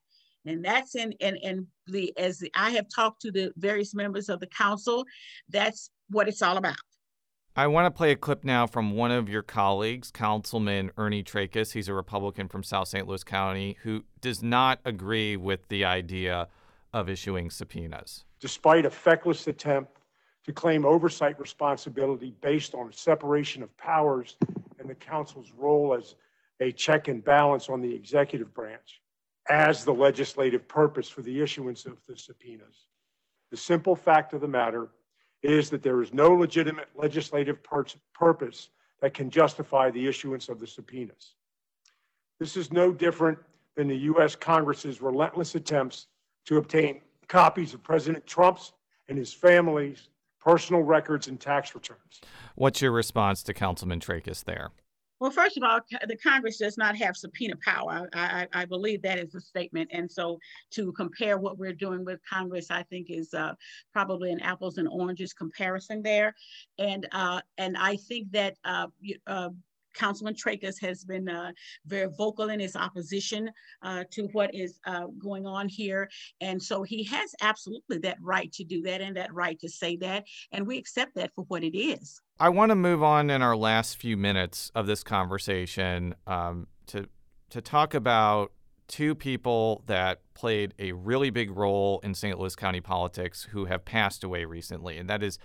And 0.45 0.65
that's 0.65 0.95
in 0.95 1.13
and 1.21 1.37
and 1.43 1.67
the 1.85 2.11
as 2.17 2.43
i 2.55 2.71
have 2.71 2.87
talked 2.93 3.21
to 3.21 3.31
the 3.31 3.51
various 3.57 3.93
members 3.93 4.27
of 4.27 4.39
the 4.39 4.47
council 4.47 5.05
that's 5.49 5.91
what 6.09 6.27
it's 6.27 6.41
all 6.41 6.57
about 6.57 6.75
I 7.53 7.67
want 7.67 7.85
to 7.85 7.91
play 7.91 8.11
a 8.11 8.15
clip 8.15 8.45
now 8.45 8.65
from 8.65 8.91
one 8.91 9.11
of 9.11 9.27
your 9.27 9.41
colleagues, 9.41 10.09
Councilman 10.09 10.91
Ernie 10.95 11.21
Trakas. 11.21 11.73
He's 11.73 11.89
a 11.89 11.93
Republican 11.93 12.47
from 12.47 12.63
South 12.63 12.87
St. 12.87 13.05
Louis 13.05 13.25
County 13.25 13.75
who 13.83 14.05
does 14.21 14.41
not 14.41 14.79
agree 14.85 15.35
with 15.35 15.67
the 15.67 15.83
idea 15.83 16.47
of 16.93 17.09
issuing 17.09 17.49
subpoenas. 17.49 18.23
Despite 18.39 18.85
a 18.85 18.89
feckless 18.89 19.47
attempt 19.47 19.97
to 20.45 20.53
claim 20.53 20.85
oversight 20.85 21.37
responsibility 21.41 22.33
based 22.39 22.73
on 22.73 22.93
separation 22.93 23.63
of 23.63 23.75
powers 23.75 24.37
and 24.79 24.89
the 24.89 24.95
council's 24.95 25.51
role 25.57 25.93
as 25.93 26.15
a 26.61 26.71
check 26.71 27.09
and 27.09 27.21
balance 27.21 27.67
on 27.67 27.81
the 27.81 27.93
executive 27.93 28.53
branch 28.53 29.01
as 29.49 29.83
the 29.83 29.93
legislative 29.93 30.65
purpose 30.69 31.09
for 31.09 31.21
the 31.21 31.41
issuance 31.41 31.85
of 31.85 31.97
the 32.07 32.15
subpoenas. 32.15 32.87
The 33.49 33.57
simple 33.57 33.97
fact 33.97 34.33
of 34.33 34.39
the 34.39 34.47
matter 34.47 34.87
is 35.43 35.69
that 35.69 35.81
there 35.81 36.01
is 36.01 36.13
no 36.13 36.31
legitimate 36.31 36.89
legislative 36.95 37.63
pur- 37.63 37.85
purpose 38.13 38.69
that 39.01 39.13
can 39.13 39.29
justify 39.29 39.89
the 39.89 40.07
issuance 40.07 40.49
of 40.49 40.59
the 40.59 40.67
subpoenas. 40.67 41.35
This 42.39 42.55
is 42.55 42.71
no 42.71 42.91
different 42.91 43.39
than 43.75 43.87
the 43.87 43.97
U.S. 43.97 44.35
Congress's 44.35 45.01
relentless 45.01 45.55
attempts 45.55 46.07
to 46.45 46.57
obtain 46.57 47.01
copies 47.27 47.73
of 47.73 47.81
President 47.81 48.25
Trump's 48.25 48.73
and 49.07 49.17
his 49.17 49.33
family's 49.33 50.09
personal 50.39 50.81
records 50.81 51.27
and 51.27 51.39
tax 51.39 51.73
returns. 51.75 52.21
What's 52.55 52.81
your 52.81 52.91
response 52.91 53.43
to 53.43 53.53
Councilman 53.53 53.99
Trakas 53.99 54.43
there? 54.43 54.71
Well, 55.21 55.29
first 55.29 55.55
of 55.55 55.61
all, 55.61 55.79
the 56.07 56.17
Congress 56.17 56.57
does 56.57 56.79
not 56.79 56.95
have 56.95 57.15
subpoena 57.15 57.53
power. 57.63 58.09
I, 58.11 58.47
I, 58.53 58.61
I, 58.61 58.65
believe 58.65 59.03
that 59.03 59.19
is 59.19 59.35
a 59.35 59.39
statement. 59.39 59.91
And 59.93 60.11
so 60.11 60.39
to 60.71 60.91
compare 60.93 61.37
what 61.37 61.59
we're 61.59 61.75
doing 61.75 62.03
with 62.03 62.19
Congress, 62.27 62.71
I 62.71 62.81
think 62.81 63.11
is 63.11 63.31
uh, 63.35 63.53
probably 63.93 64.31
an 64.31 64.39
apples 64.39 64.79
and 64.79 64.87
oranges 64.87 65.31
comparison 65.31 66.01
there. 66.01 66.33
And 66.79 67.07
uh, 67.11 67.41
and 67.59 67.77
I 67.77 67.97
think 67.97 68.31
that 68.31 68.55
uh, 68.65 68.87
uh 69.27 69.49
Councilman 69.93 70.35
Trakas 70.35 70.75
has 70.81 71.03
been 71.03 71.29
uh, 71.29 71.51
very 71.85 72.09
vocal 72.17 72.49
in 72.49 72.59
his 72.59 72.75
opposition 72.75 73.49
uh, 73.81 74.03
to 74.11 74.27
what 74.33 74.53
is 74.53 74.79
uh, 74.85 75.07
going 75.19 75.45
on 75.45 75.67
here. 75.67 76.09
And 76.39 76.61
so 76.61 76.83
he 76.83 77.03
has 77.05 77.33
absolutely 77.41 77.99
that 77.99 78.17
right 78.21 78.51
to 78.53 78.63
do 78.63 78.81
that 78.83 79.01
and 79.01 79.15
that 79.17 79.33
right 79.33 79.59
to 79.59 79.69
say 79.69 79.95
that. 79.97 80.25
And 80.51 80.65
we 80.65 80.77
accept 80.77 81.15
that 81.15 81.31
for 81.35 81.45
what 81.45 81.63
it 81.63 81.77
is. 81.77 82.21
I 82.39 82.49
want 82.49 82.71
to 82.71 82.75
move 82.75 83.03
on 83.03 83.29
in 83.29 83.41
our 83.41 83.55
last 83.55 83.97
few 83.97 84.17
minutes 84.17 84.71
of 84.73 84.87
this 84.87 85.03
conversation 85.03 86.15
um, 86.25 86.67
to, 86.87 87.07
to 87.51 87.61
talk 87.61 87.93
about 87.93 88.51
two 88.87 89.15
people 89.15 89.83
that 89.85 90.19
played 90.33 90.73
a 90.77 90.91
really 90.91 91.29
big 91.29 91.49
role 91.49 92.01
in 92.03 92.13
St. 92.13 92.37
Louis 92.37 92.55
County 92.55 92.81
politics 92.81 93.47
who 93.51 93.65
have 93.65 93.85
passed 93.85 94.23
away 94.23 94.43
recently. 94.43 94.97
And 94.97 95.09
that 95.09 95.23
is 95.23 95.39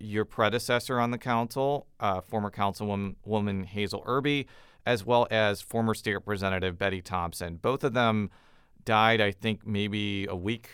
your 0.00 0.24
predecessor 0.24 0.98
on 0.98 1.10
the 1.10 1.18
council, 1.18 1.86
uh, 2.00 2.20
former 2.20 2.50
councilwoman 2.50 3.64
Hazel 3.66 4.02
Irby, 4.06 4.46
as 4.86 5.04
well 5.04 5.26
as 5.30 5.60
former 5.60 5.94
state 5.94 6.14
representative 6.14 6.78
Betty 6.78 7.02
Thompson. 7.02 7.56
Both 7.56 7.84
of 7.84 7.92
them 7.92 8.30
died, 8.84 9.20
I 9.20 9.30
think, 9.30 9.66
maybe 9.66 10.26
a 10.28 10.34
week. 10.34 10.70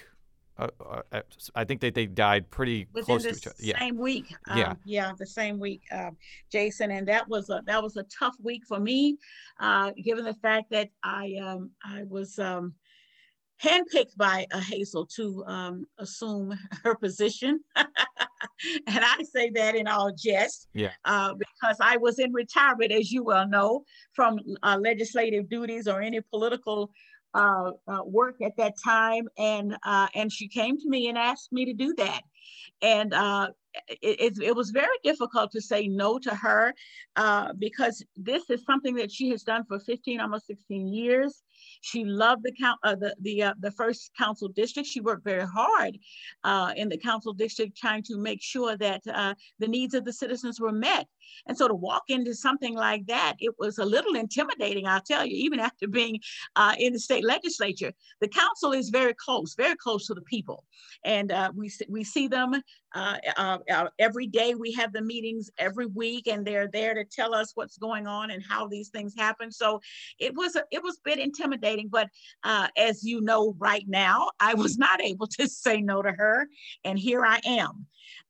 Uh, 0.59 0.69
uh, 1.13 1.21
I 1.55 1.65
think 1.65 1.83
that 1.83 1.95
they 1.95 2.07
died 2.07 2.51
pretty 2.51 2.87
Within 2.95 3.05
close 3.05 3.25
to 3.25 3.31
each 3.31 3.47
other. 3.47 3.57
Yeah. 3.59 3.79
Same 3.79 3.99
week. 3.99 4.35
Um, 4.49 4.59
yeah. 4.59 4.75
Yeah, 4.85 5.13
the 5.19 5.27
same 5.27 5.59
week, 5.59 5.83
uh, 5.93 6.13
Jason, 6.51 6.93
and 6.93 7.07
that 7.09 7.29
was 7.29 7.51
a 7.51 7.63
that 7.67 7.83
was 7.83 7.99
a 7.99 8.05
tough 8.05 8.37
week 8.43 8.65
for 8.67 8.81
me, 8.81 9.19
uh, 9.61 9.93
given 10.03 10.25
the 10.25 10.35
fact 10.35 10.71
that 10.71 10.89
I 11.03 11.35
um, 11.43 11.71
I 11.85 12.05
was. 12.05 12.39
Um, 12.39 12.75
handpicked 13.63 14.17
by 14.17 14.47
a 14.53 14.61
Hazel 14.61 15.07
to 15.07 15.43
um, 15.47 15.87
assume 15.99 16.59
her 16.83 16.95
position. 16.95 17.61
and 18.87 19.05
I 19.05 19.23
say 19.23 19.51
that 19.51 19.75
in 19.75 19.87
all 19.87 20.13
jest, 20.13 20.69
yeah. 20.75 20.93
Uh, 21.05 21.35
because 21.35 21.77
I 21.81 21.97
was 21.97 22.19
in 22.19 22.33
retirement, 22.33 22.93
as 22.93 23.11
you 23.11 23.25
well 23.25 23.47
know, 23.49 23.85
from 24.13 24.39
uh, 24.63 24.79
legislative 24.81 25.49
duties 25.49 25.87
or 25.89 26.01
any 26.01 26.21
political 26.21 26.91
uh, 27.35 27.73
uh 27.87 28.03
work 28.05 28.37
at 28.43 28.57
that 28.57 28.75
time. 28.83 29.29
And, 29.37 29.77
uh, 29.85 30.09
and 30.15 30.33
she 30.33 30.49
came 30.49 30.79
to 30.79 30.89
me 30.89 31.09
and 31.09 31.19
asked 31.19 31.53
me 31.53 31.67
to 31.67 31.75
do 31.75 31.95
that. 31.99 32.23
And 32.83 33.13
uh, 33.13 33.49
it, 33.89 34.39
it, 34.39 34.57
was 34.57 34.71
very 34.71 34.97
difficult 35.03 35.51
to 35.53 35.61
say 35.61 35.87
no 35.87 36.19
to 36.19 36.35
her 36.35 36.73
because 37.59 38.05
this 38.17 38.49
is 38.49 38.65
something 38.65 38.95
that 38.97 39.11
she 39.11 39.31
has 39.31 39.43
done 39.43 39.65
for 39.67 39.79
15, 39.79 40.21
almost 40.21 40.47
16 40.47 40.89
years. 40.89 41.43
She 41.87 42.05
loved 42.05 42.43
the 42.43 42.51
count, 42.51 42.81
uh, 42.83 42.97
the 42.97 43.15
the 43.21 43.45
uh, 43.45 43.55
the 43.61 43.71
first 43.71 44.11
council 44.19 44.49
district. 44.49 44.89
She 44.89 45.01
worked 45.01 45.23
very 45.23 45.47
hard 45.47 45.97
uh, 46.43 46.73
in 46.75 46.89
the 46.89 46.99
council 46.99 47.33
district, 47.33 47.77
trying 47.77 48.03
to 48.05 48.19
make 48.19 48.43
sure 48.43 48.77
that 48.77 49.03
uh, 49.07 49.35
the 49.61 49.69
needs 49.69 49.95
of 49.95 50.05
the 50.05 50.13
citizens 50.13 50.61
were 50.61 50.73
met. 50.73 51.07
And 51.47 51.57
so 51.57 51.69
to 51.69 51.75
walk 51.75 52.05
into 52.09 52.35
something 52.35 52.75
like 52.75 53.07
that, 53.07 53.35
it 53.39 53.55
was 53.59 53.79
a 53.79 53.85
little 53.85 54.15
intimidating. 54.15 54.87
I'll 54.87 55.01
tell 55.01 55.25
you, 55.25 55.37
even 55.37 55.61
after 55.61 55.89
being 55.89 56.21
uh, 56.57 56.75
in 56.79 56.93
the 56.93 56.99
state 56.99 57.25
legislature, 57.25 57.93
the 58.21 58.29
council 58.29 58.73
is 58.73 58.91
very 58.91 59.15
close, 59.15 59.55
very 59.55 59.77
close 59.77 60.07
to 60.07 60.15
the 60.15 60.23
people, 60.23 60.65
and 61.05 61.33
uh, 61.33 61.51
we 61.55 61.71
we 61.89 62.05
see 62.05 62.29
them 62.29 62.55
uh, 62.97 63.19
uh, 63.37 63.89
every 63.99 64.27
day 64.27 64.55
we 64.55 64.73
have 64.73 64.93
the 64.93 65.03
meetings 65.03 65.51
every 65.59 65.87
week, 65.87 66.27
and 66.27 66.47
they're 66.47 66.69
there 66.69 66.95
to 66.95 67.05
tell 67.05 67.35
us 67.35 67.53
what's 67.55 67.77
going 67.77 68.07
on 68.07 68.31
and 68.31 68.43
how 68.49 68.67
these 68.67 68.89
things 68.89 69.15
happen. 69.17 69.53
So 69.53 69.81
it 70.19 70.35
was 70.35 70.57
a, 70.57 70.65
it 70.71 70.83
was 70.83 70.97
a 70.97 71.05
bit 71.05 71.19
intimidating, 71.19 71.89
but 71.89 72.09
uh, 72.43 72.69
as 72.79 73.05
you 73.05 73.21
know, 73.21 73.55
right 73.59 73.85
now 73.87 74.31
I 74.41 74.55
was 74.55 74.79
not 74.79 75.03
able 75.03 75.27
to 75.27 75.47
say 75.49 75.83
no 75.83 76.01
to 76.01 76.13
her, 76.13 76.49
and 76.85 76.99
here 76.99 77.25
I 77.25 77.41
am. 77.45 77.87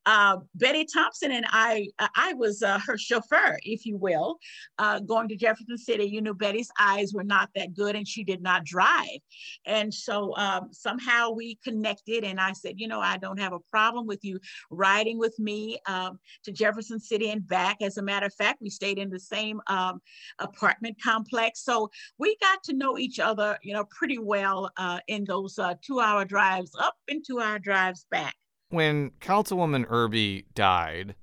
Uh, 0.06 0.38
Betty 0.54 0.84
Thompson 0.84 1.32
and 1.32 1.44
I, 1.48 1.88
uh, 1.98 2.06
I 2.14 2.32
was 2.34 2.62
uh, 2.62 2.78
her 2.86 2.96
chauffeur, 2.96 3.58
if 3.64 3.84
you 3.84 3.96
will, 3.96 4.38
uh, 4.78 5.00
going 5.00 5.28
to 5.28 5.36
Jefferson 5.36 5.76
City. 5.76 6.04
You 6.04 6.22
know, 6.22 6.32
Betty's 6.32 6.70
eyes 6.78 7.12
were 7.12 7.24
not 7.24 7.50
that 7.56 7.74
good 7.74 7.96
and 7.96 8.06
she 8.06 8.22
did 8.22 8.40
not 8.40 8.64
drive. 8.64 9.18
And 9.66 9.92
so 9.92 10.34
um, 10.36 10.68
somehow 10.70 11.30
we 11.30 11.56
connected 11.64 12.22
and 12.22 12.38
I 12.38 12.52
said, 12.52 12.74
you 12.78 12.86
know, 12.86 13.00
I 13.00 13.16
don't 13.16 13.40
have 13.40 13.52
a 13.52 13.58
problem 13.58 14.06
with 14.06 14.24
you 14.24 14.38
riding 14.70 15.18
with 15.18 15.36
me 15.40 15.78
um, 15.86 16.20
to 16.44 16.52
Jefferson 16.52 17.00
City 17.00 17.30
and 17.30 17.46
back. 17.46 17.78
As 17.82 17.98
a 17.98 18.02
matter 18.02 18.26
of 18.26 18.34
fact, 18.34 18.62
we 18.62 18.70
stayed 18.70 18.98
in 18.98 19.10
the 19.10 19.18
same 19.18 19.60
um, 19.66 20.00
apartment 20.38 20.96
complex. 21.02 21.64
So 21.64 21.90
we 22.16 22.36
got 22.40 22.62
to 22.64 22.74
know 22.74 22.96
each 22.96 23.18
other, 23.18 23.58
you 23.62 23.74
know, 23.74 23.84
pretty 23.90 24.18
well 24.18 24.70
uh, 24.76 25.00
in 25.08 25.24
those 25.24 25.58
two 25.84 25.98
hour 25.98 26.24
drives 26.24 26.70
up 26.78 26.94
and 27.08 27.24
two 27.26 27.40
hour 27.40 27.58
drives 27.58 28.06
back 28.10 28.36
when 28.76 29.10
Councilwoman 29.22 29.86
Irby 29.88 30.44
died, 30.54 31.14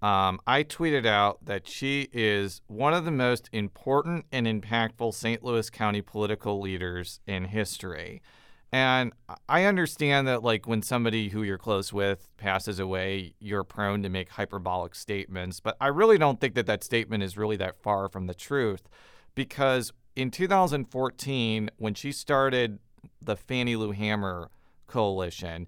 um, 0.00 0.40
I 0.46 0.62
tweeted 0.62 1.04
out 1.04 1.44
that 1.44 1.66
she 1.66 2.08
is 2.12 2.62
one 2.68 2.94
of 2.94 3.04
the 3.04 3.10
most 3.10 3.50
important 3.52 4.26
and 4.30 4.46
impactful 4.46 5.12
St. 5.12 5.42
Louis 5.42 5.68
County 5.70 6.02
political 6.02 6.60
leaders 6.60 7.18
in 7.26 7.46
history. 7.46 8.22
And 8.72 9.12
I 9.48 9.64
understand 9.64 10.28
that, 10.28 10.44
like, 10.44 10.68
when 10.68 10.82
somebody 10.82 11.30
who 11.30 11.42
you're 11.42 11.58
close 11.58 11.92
with 11.92 12.30
passes 12.36 12.78
away, 12.78 13.34
you're 13.40 13.64
prone 13.64 14.04
to 14.04 14.08
make 14.08 14.30
hyperbolic 14.30 14.94
statements. 14.94 15.58
But 15.58 15.76
I 15.80 15.88
really 15.88 16.16
don't 16.16 16.40
think 16.40 16.54
that 16.54 16.66
that 16.66 16.84
statement 16.84 17.24
is 17.24 17.36
really 17.36 17.56
that 17.56 17.82
far 17.82 18.08
from 18.08 18.28
the 18.28 18.34
truth 18.34 18.88
because 19.34 19.92
in 20.14 20.30
2014, 20.30 21.70
when 21.76 21.94
she 21.94 22.12
started 22.12 22.78
the 23.20 23.34
Fannie 23.34 23.74
Lou 23.74 23.90
Hamer 23.90 24.50
Coalition, 24.86 25.66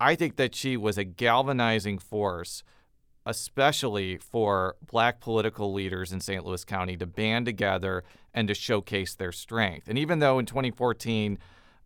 I 0.00 0.14
think 0.14 0.36
that 0.36 0.54
she 0.54 0.78
was 0.78 0.96
a 0.96 1.04
galvanizing 1.04 1.98
force, 1.98 2.64
especially 3.26 4.16
for 4.16 4.76
black 4.90 5.20
political 5.20 5.72
leaders 5.72 6.10
in 6.10 6.20
St. 6.20 6.44
Louis 6.44 6.64
County 6.64 6.96
to 6.96 7.06
band 7.06 7.44
together 7.44 8.02
and 8.32 8.48
to 8.48 8.54
showcase 8.54 9.14
their 9.14 9.30
strength. 9.30 9.88
And 9.88 9.98
even 9.98 10.18
though 10.18 10.38
in 10.38 10.46
2014 10.46 11.38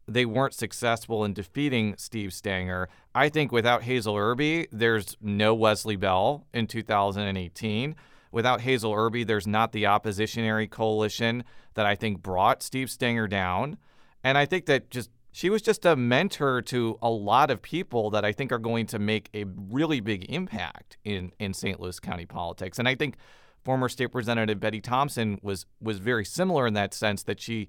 they 0.07 0.27
weren't 0.27 0.55
successful 0.55 1.25
in 1.25 1.33
defeating 1.33 1.95
Steve 1.97 2.33
Stenger, 2.33 2.89
I 3.15 3.31
think 3.31 3.51
without 3.51 3.85
Hazel 3.85 4.17
Irby, 4.17 4.69
there's 4.71 5.17
no 5.21 5.55
Wesley 5.55 5.97
Bell 5.97 6.47
in 6.53 6.67
2018. 6.67 7.97
Without 8.31 8.61
Hazel 8.61 8.93
Irby, 8.93 9.25
there's 9.25 9.47
not 9.47 9.73
the 9.73 9.85
oppositionary 9.85 10.69
coalition 10.69 11.43
that 11.73 11.87
I 11.87 11.95
think 11.95 12.21
brought 12.21 12.63
Steve 12.63 12.91
Stenger 12.91 13.27
down. 13.27 13.79
And 14.23 14.37
I 14.37 14.45
think 14.45 14.67
that 14.67 14.91
just 14.91 15.11
she 15.35 15.51
was 15.51 15.63
just 15.63 15.85
a 15.85 15.97
mentor 15.97 16.63
to 16.63 16.97
a 17.03 17.11
lot 17.11 17.51
of 17.51 17.61
people 17.61 18.09
that 18.11 18.25
I 18.25 18.31
think 18.31 18.53
are 18.53 18.59
going 18.59 18.87
to 18.87 19.01
make 19.01 19.31
a 19.35 19.45
really 19.69 19.99
big 19.99 20.27
impact 20.31 20.97
in, 21.03 21.33
in 21.41 21.53
St. 21.53 21.81
Louis 21.81 21.99
County 21.99 22.25
politics. 22.25 22.79
And 22.79 22.87
I 22.87 22.95
think 22.95 23.17
former 23.65 23.89
state 23.89 24.05
representative 24.05 24.61
Betty 24.61 24.81
Thompson 24.81 25.41
was 25.43 25.67
was 25.81 25.99
very 25.99 26.25
similar 26.25 26.69
in 26.69 26.75
that 26.75 26.95
sense 26.95 27.25
that 27.25 27.41
she 27.41 27.69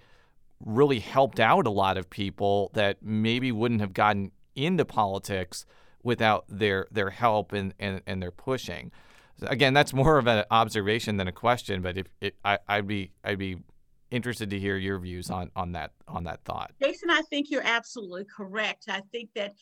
really 0.64 1.00
helped 1.00 1.40
out 1.40 1.66
a 1.66 1.72
lot 1.72 1.98
of 1.98 2.08
people 2.08 2.70
that 2.76 3.02
maybe 3.02 3.52
wouldn't 3.52 3.82
have 3.82 3.94
gotten 3.94 4.32
into 4.56 4.86
politics 4.86 5.66
without 6.04 6.46
their 6.48 6.86
their 6.92 7.10
help 7.10 7.52
and, 7.52 7.74
and, 7.80 8.00
and 8.06 8.22
their 8.22 8.30
pushing. 8.32 8.92
Again, 9.42 9.74
that's 9.74 9.92
more 9.92 10.20
of 10.20 10.28
an 10.28 10.46
observation 10.52 11.18
than 11.18 11.28
a 11.28 11.32
question, 11.32 11.82
but 11.82 11.98
if 11.98 12.06
it, 12.22 12.36
I, 12.46 12.60
I'd 12.68 12.86
be 12.86 13.10
I'd 13.24 13.40
be 13.40 13.58
interested 14.16 14.50
to 14.50 14.60
hear 14.60 14.78
your 14.78 14.98
views 15.00 15.30
on 15.30 15.52
on 15.56 15.72
that 15.74 15.92
on 16.08 16.24
that 16.24 16.44
thought. 16.46 16.72
Jason, 16.82 17.10
I 17.10 17.22
think 17.30 17.52
you're 17.52 17.66
absolutely 17.66 18.26
correct. 18.36 18.86
I 18.90 19.02
think 19.12 19.30
that 19.36 19.54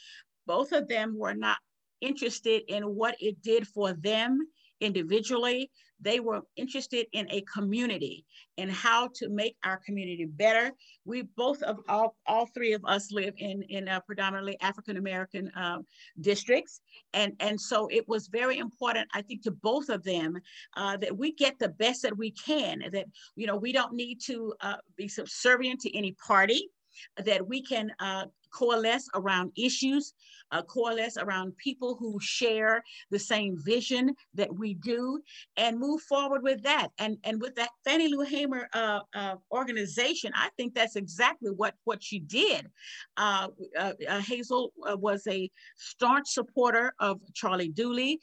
both 0.45 0.71
of 0.71 0.87
them 0.87 1.17
were 1.17 1.33
not 1.33 1.57
interested 2.01 2.61
in 2.67 2.83
what 2.83 3.15
it 3.19 3.41
did 3.41 3.67
for 3.67 3.93
them 3.93 4.39
individually. 4.81 5.71
They 6.03 6.19
were 6.19 6.41
interested 6.55 7.07
in 7.13 7.27
a 7.31 7.41
community 7.41 8.25
and 8.57 8.71
how 8.71 9.09
to 9.15 9.29
make 9.29 9.55
our 9.63 9.77
community 9.77 10.25
better. 10.25 10.71
We 11.05 11.23
both 11.35 11.61
of 11.63 11.79
all, 11.87 12.15
all 12.27 12.45
three 12.47 12.73
of 12.73 12.83
us 12.85 13.11
live 13.11 13.33
in 13.37 13.63
in 13.63 13.87
uh, 13.87 14.01
predominantly 14.01 14.57
African 14.61 14.97
American 14.97 15.51
um, 15.55 15.85
districts, 16.21 16.81
and 17.13 17.33
and 17.39 17.59
so 17.59 17.87
it 17.91 18.07
was 18.07 18.27
very 18.27 18.57
important, 18.57 19.07
I 19.13 19.21
think, 19.21 19.43
to 19.43 19.51
both 19.51 19.89
of 19.89 20.03
them 20.03 20.39
uh, 20.75 20.97
that 20.97 21.17
we 21.17 21.33
get 21.33 21.57
the 21.59 21.69
best 21.69 22.01
that 22.03 22.17
we 22.17 22.31
can. 22.31 22.83
That 22.91 23.05
you 23.35 23.47
know 23.47 23.55
we 23.55 23.71
don't 23.71 23.93
need 23.93 24.19
to 24.25 24.53
uh, 24.61 24.77
be 24.97 25.07
subservient 25.07 25.79
to 25.81 25.97
any 25.97 26.11
party 26.13 26.69
that 27.17 27.47
we 27.47 27.61
can 27.61 27.91
uh, 27.99 28.25
coalesce 28.53 29.09
around 29.15 29.51
issues, 29.57 30.13
uh, 30.53 30.61
coalesce 30.63 31.17
around 31.17 31.57
people 31.57 31.95
who 31.95 32.17
share 32.21 32.83
the 33.09 33.19
same 33.19 33.57
vision 33.57 34.13
that 34.35 34.53
we 34.55 34.75
do, 34.75 35.19
and 35.57 35.79
move 35.79 36.01
forward 36.01 36.43
with 36.43 36.61
that. 36.63 36.89
And, 36.99 37.17
and 37.23 37.41
with 37.41 37.55
that 37.55 37.69
Fannie 37.83 38.07
Lou 38.07 38.21
Hamer 38.21 38.69
uh, 38.73 38.99
uh, 39.15 39.35
organization, 39.51 40.31
I 40.35 40.49
think 40.55 40.75
that's 40.75 40.95
exactly 40.95 41.51
what, 41.51 41.73
what 41.85 42.03
she 42.03 42.19
did. 42.19 42.69
Uh, 43.17 43.47
uh, 43.77 43.93
uh, 44.07 44.19
Hazel 44.19 44.71
was 44.77 45.25
a 45.27 45.49
staunch 45.75 46.29
supporter 46.29 46.93
of 46.99 47.19
Charlie 47.33 47.69
Dooley. 47.69 48.19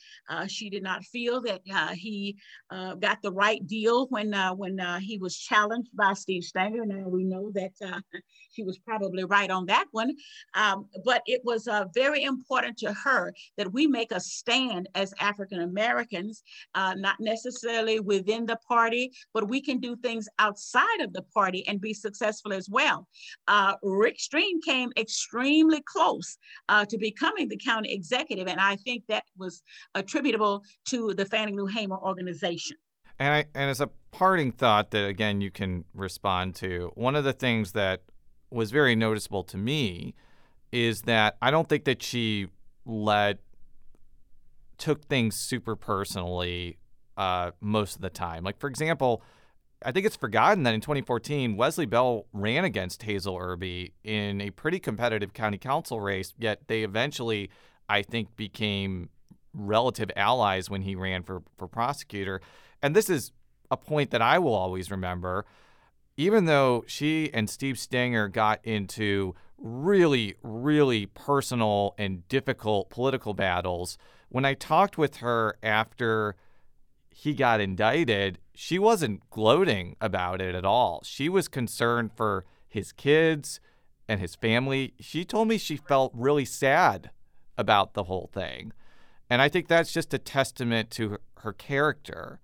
she 0.46 0.70
did 0.70 0.82
not 0.82 1.04
feel 1.04 1.40
that 1.42 1.60
he 1.94 2.36
got 2.70 3.20
the 3.22 3.32
right 3.32 3.66
deal 3.66 4.06
when, 4.08 4.32
when 4.56 4.78
he 5.00 5.18
was 5.18 5.36
challenged 5.36 5.90
by 5.94 6.12
Steve 6.12 6.44
Stenger. 6.44 6.86
Now 6.86 7.08
we 7.08 7.24
know 7.24 7.50
that 7.54 7.72
she 8.52 8.62
was 8.62 8.78
probably 8.78 9.24
right 9.24 9.50
on 9.50 9.66
that 9.66 9.86
one. 9.90 10.12
Um, 10.54 10.86
but 11.04 11.22
it 11.26 11.40
was 11.44 11.68
uh, 11.68 11.84
very 11.94 12.24
important 12.24 12.76
to 12.78 12.92
her 12.92 13.32
that 13.56 13.72
we 13.72 13.86
make 13.86 14.12
a 14.12 14.20
stand 14.20 14.88
as 14.94 15.14
African 15.20 15.60
Americans, 15.62 16.42
uh, 16.74 16.94
not 16.96 17.16
necessarily 17.20 18.00
within 18.00 18.46
the 18.46 18.56
party, 18.68 19.12
but 19.34 19.48
we 19.48 19.60
can 19.60 19.78
do 19.78 19.96
things 19.96 20.28
outside 20.38 21.00
of 21.00 21.12
the 21.12 21.22
party 21.34 21.66
and 21.68 21.80
be 21.80 21.94
successful 21.94 22.52
as 22.52 22.68
well. 22.68 23.06
Uh, 23.48 23.74
Rick 23.82 24.18
Stream 24.18 24.60
came 24.62 24.90
extremely 24.96 25.82
close 25.86 26.38
uh, 26.68 26.84
to 26.86 26.98
becoming 26.98 27.48
the 27.48 27.56
county 27.56 27.92
executive, 27.92 28.48
and 28.48 28.60
I 28.60 28.76
think 28.76 29.04
that 29.08 29.24
was 29.36 29.62
attributable 29.94 30.62
to 30.86 31.14
the 31.14 31.24
Fannie 31.24 31.52
Lou 31.52 31.66
Hamer 31.66 31.98
organization. 31.98 32.76
And, 33.18 33.34
I, 33.34 33.44
and 33.54 33.70
as 33.70 33.80
a 33.80 33.90
parting 34.12 34.50
thought 34.50 34.90
that 34.92 35.06
again 35.06 35.40
you 35.40 35.50
can 35.50 35.84
respond 35.94 36.54
to, 36.56 36.90
one 36.94 37.14
of 37.14 37.24
the 37.24 37.32
things 37.32 37.72
that 37.72 38.02
was 38.50 38.70
very 38.70 38.96
noticeable 38.96 39.44
to 39.44 39.56
me 39.56 40.14
is 40.72 41.02
that 41.02 41.36
I 41.42 41.50
don't 41.50 41.68
think 41.68 41.84
that 41.84 42.02
she 42.02 42.48
let 42.84 43.38
took 44.78 45.04
things 45.04 45.36
super 45.36 45.76
personally 45.76 46.78
uh, 47.16 47.50
most 47.60 47.96
of 47.96 48.02
the 48.02 48.10
time. 48.10 48.44
Like 48.44 48.58
for 48.58 48.68
example, 48.68 49.22
I 49.84 49.92
think 49.92 50.06
it's 50.06 50.16
forgotten 50.16 50.62
that 50.64 50.74
in 50.74 50.80
2014 50.80 51.56
Wesley 51.56 51.86
Bell 51.86 52.26
ran 52.32 52.64
against 52.64 53.02
Hazel 53.02 53.36
Erby 53.36 53.92
in 54.04 54.40
a 54.40 54.50
pretty 54.50 54.78
competitive 54.78 55.32
county 55.32 55.58
council 55.58 56.00
race. 56.00 56.34
Yet 56.38 56.68
they 56.68 56.82
eventually, 56.82 57.50
I 57.88 58.02
think, 58.02 58.36
became 58.36 59.08
relative 59.52 60.10
allies 60.16 60.70
when 60.70 60.82
he 60.82 60.94
ran 60.94 61.22
for 61.22 61.42
for 61.56 61.66
prosecutor. 61.66 62.40
And 62.82 62.94
this 62.94 63.10
is 63.10 63.32
a 63.70 63.76
point 63.76 64.10
that 64.10 64.22
I 64.22 64.38
will 64.38 64.54
always 64.54 64.90
remember. 64.90 65.46
Even 66.20 66.44
though 66.44 66.84
she 66.86 67.30
and 67.32 67.48
Steve 67.48 67.78
Stenger 67.78 68.28
got 68.28 68.60
into 68.62 69.34
really, 69.56 70.34
really 70.42 71.06
personal 71.06 71.94
and 71.96 72.28
difficult 72.28 72.90
political 72.90 73.32
battles. 73.32 73.96
When 74.28 74.44
I 74.44 74.52
talked 74.52 74.98
with 74.98 75.16
her 75.16 75.56
after 75.62 76.36
he 77.08 77.32
got 77.32 77.58
indicted, 77.58 78.38
she 78.54 78.78
wasn't 78.78 79.30
gloating 79.30 79.96
about 79.98 80.42
it 80.42 80.54
at 80.54 80.66
all. 80.66 81.00
She 81.04 81.30
was 81.30 81.48
concerned 81.48 82.10
for 82.14 82.44
his 82.68 82.92
kids 82.92 83.58
and 84.06 84.20
his 84.20 84.34
family. 84.34 84.92
She 85.00 85.24
told 85.24 85.48
me 85.48 85.56
she 85.56 85.76
felt 85.76 86.12
really 86.14 86.44
sad 86.44 87.10
about 87.56 87.94
the 87.94 88.04
whole 88.04 88.28
thing. 88.30 88.74
And 89.30 89.40
I 89.40 89.48
think 89.48 89.68
that's 89.68 89.90
just 89.90 90.12
a 90.12 90.18
testament 90.18 90.90
to 90.90 91.08
her, 91.08 91.20
her 91.38 91.52
character 91.54 92.40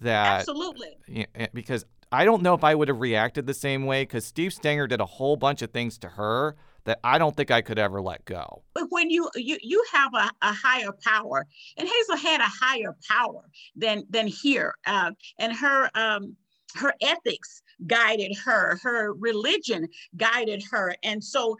that 0.00 0.40
Absolutely. 0.40 0.96
Eh, 1.34 1.46
because 1.54 1.84
I 2.14 2.24
don't 2.24 2.42
know 2.42 2.54
if 2.54 2.62
I 2.62 2.76
would 2.76 2.86
have 2.88 3.00
reacted 3.00 3.46
the 3.46 3.54
same 3.54 3.86
way 3.86 4.02
because 4.02 4.24
Steve 4.24 4.52
Stenger 4.52 4.86
did 4.86 5.00
a 5.00 5.06
whole 5.06 5.36
bunch 5.36 5.62
of 5.62 5.72
things 5.72 5.98
to 5.98 6.08
her 6.08 6.54
that 6.84 7.00
I 7.02 7.18
don't 7.18 7.36
think 7.36 7.50
I 7.50 7.60
could 7.60 7.78
ever 7.78 8.00
let 8.00 8.24
go. 8.24 8.62
But 8.74 8.86
when 8.90 9.10
you 9.10 9.28
you 9.34 9.58
you 9.60 9.84
have 9.92 10.12
a, 10.14 10.30
a 10.42 10.52
higher 10.52 10.92
power, 11.04 11.46
and 11.76 11.88
Hazel 11.88 12.16
had 12.16 12.40
a 12.40 12.44
higher 12.44 12.96
power 13.10 13.42
than 13.74 14.04
than 14.08 14.28
here, 14.28 14.74
uh, 14.86 15.10
and 15.38 15.52
her 15.56 15.90
um, 15.94 16.36
her 16.74 16.94
ethics 17.00 17.62
guided 17.86 18.36
her, 18.44 18.78
her 18.82 19.12
religion 19.14 19.88
guided 20.16 20.62
her. 20.70 20.94
And 21.02 21.22
so 21.22 21.56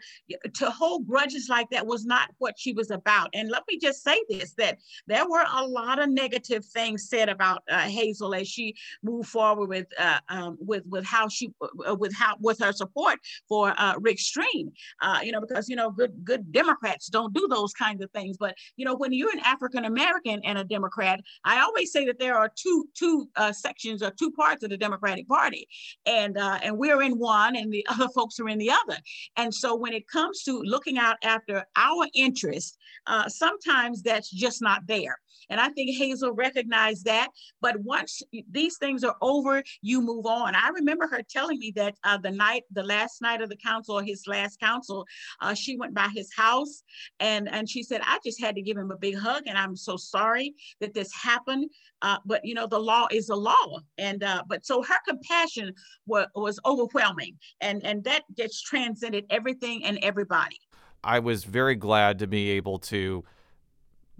to 0.53 0.69
hold 0.69 1.07
grudges 1.07 1.47
like 1.49 1.69
that 1.71 1.85
was 1.85 2.05
not 2.05 2.29
what 2.37 2.55
she 2.57 2.73
was 2.73 2.91
about. 2.91 3.29
And 3.33 3.49
let 3.49 3.63
me 3.69 3.77
just 3.79 4.03
say 4.03 4.21
this 4.29 4.53
that 4.57 4.79
there 5.07 5.27
were 5.27 5.45
a 5.53 5.65
lot 5.65 5.99
of 5.99 6.09
negative 6.09 6.65
things 6.65 7.09
said 7.09 7.29
about 7.29 7.63
uh, 7.69 7.79
Hazel 7.79 8.33
as 8.33 8.47
she 8.47 8.75
moved 9.03 9.29
forward 9.29 9.69
with 9.69 9.87
uh, 9.99 10.19
um, 10.29 10.57
with 10.59 10.83
with 10.87 11.05
how 11.05 11.27
she 11.27 11.51
uh, 11.61 11.95
with 11.95 12.13
how 12.13 12.35
with 12.39 12.59
her 12.59 12.71
support 12.71 13.19
for 13.47 13.73
uh, 13.77 13.95
Rick 13.99 14.19
Stream. 14.19 14.71
Uh, 15.01 15.19
you 15.23 15.31
know, 15.31 15.41
because 15.41 15.69
you 15.69 15.75
know, 15.75 15.91
good 15.91 16.23
good 16.23 16.51
Democrats 16.51 17.07
don't 17.07 17.33
do 17.33 17.47
those 17.49 17.73
kinds 17.73 18.01
of 18.01 18.11
things. 18.11 18.37
But 18.37 18.55
you 18.77 18.85
know, 18.85 18.95
when 18.95 19.13
you're 19.13 19.31
an 19.31 19.41
African 19.43 19.85
American 19.85 20.41
and 20.43 20.57
a 20.57 20.63
Democrat, 20.63 21.19
I 21.43 21.61
always 21.61 21.91
say 21.91 22.05
that 22.05 22.19
there 22.19 22.35
are 22.35 22.51
two 22.55 22.87
two 22.93 23.29
uh, 23.35 23.51
sections 23.51 24.01
or 24.01 24.11
two 24.11 24.31
parts 24.31 24.63
of 24.63 24.69
the 24.69 24.77
Democratic 25.05 25.27
Party. 25.27 25.67
And 26.05 26.37
uh, 26.37 26.59
and 26.61 26.77
we're 26.77 27.01
in 27.01 27.17
one 27.17 27.55
and 27.55 27.71
the 27.71 27.85
other 27.89 28.07
folks 28.09 28.39
are 28.39 28.49
in 28.49 28.57
the 28.57 28.71
other. 28.71 28.97
And 29.37 29.53
so 29.53 29.75
when 29.75 29.93
it 29.93 30.07
comes 30.07 30.43
to 30.43 30.61
looking 30.63 30.97
out 30.97 31.17
after 31.23 31.65
our 31.75 32.07
interests 32.13 32.77
uh, 33.07 33.27
sometimes 33.27 34.01
that's 34.01 34.29
just 34.31 34.61
not 34.61 34.81
there 34.87 35.19
and 35.49 35.59
I 35.59 35.69
think 35.69 35.95
Hazel 35.95 36.31
recognized 36.31 37.05
that. 37.05 37.29
But 37.61 37.79
once 37.81 38.21
these 38.49 38.77
things 38.77 39.03
are 39.03 39.15
over, 39.21 39.63
you 39.81 40.01
move 40.01 40.25
on. 40.25 40.55
I 40.55 40.69
remember 40.69 41.07
her 41.07 41.21
telling 41.27 41.59
me 41.59 41.71
that 41.75 41.95
uh, 42.03 42.17
the 42.17 42.31
night, 42.31 42.63
the 42.71 42.83
last 42.83 43.21
night 43.21 43.41
of 43.41 43.49
the 43.49 43.57
council, 43.57 43.99
his 43.99 44.27
last 44.27 44.59
council, 44.59 45.05
uh, 45.41 45.53
she 45.53 45.77
went 45.77 45.93
by 45.93 46.09
his 46.13 46.33
house 46.35 46.83
and, 47.19 47.49
and 47.49 47.69
she 47.69 47.83
said, 47.83 48.01
I 48.03 48.19
just 48.23 48.41
had 48.41 48.55
to 48.55 48.61
give 48.61 48.77
him 48.77 48.91
a 48.91 48.97
big 48.97 49.17
hug. 49.17 49.43
And 49.47 49.57
I'm 49.57 49.75
so 49.75 49.97
sorry 49.97 50.53
that 50.79 50.93
this 50.93 51.13
happened. 51.13 51.69
Uh, 52.01 52.17
but 52.25 52.41
you 52.43 52.53
know, 52.53 52.67
the 52.67 52.79
law 52.79 53.07
is 53.11 53.29
a 53.29 53.35
law. 53.35 53.79
And 53.97 54.23
uh, 54.23 54.43
but 54.47 54.65
so 54.65 54.81
her 54.83 54.95
compassion 55.07 55.73
was, 56.05 56.27
was 56.35 56.59
overwhelming. 56.65 57.37
And, 57.61 57.83
and 57.85 58.03
that 58.03 58.23
just 58.37 58.65
transcended 58.65 59.25
everything 59.29 59.85
and 59.85 59.97
everybody. 60.01 60.59
I 61.03 61.19
was 61.19 61.43
very 61.43 61.75
glad 61.75 62.19
to 62.19 62.27
be 62.27 62.49
able 62.51 62.79
to 62.79 63.23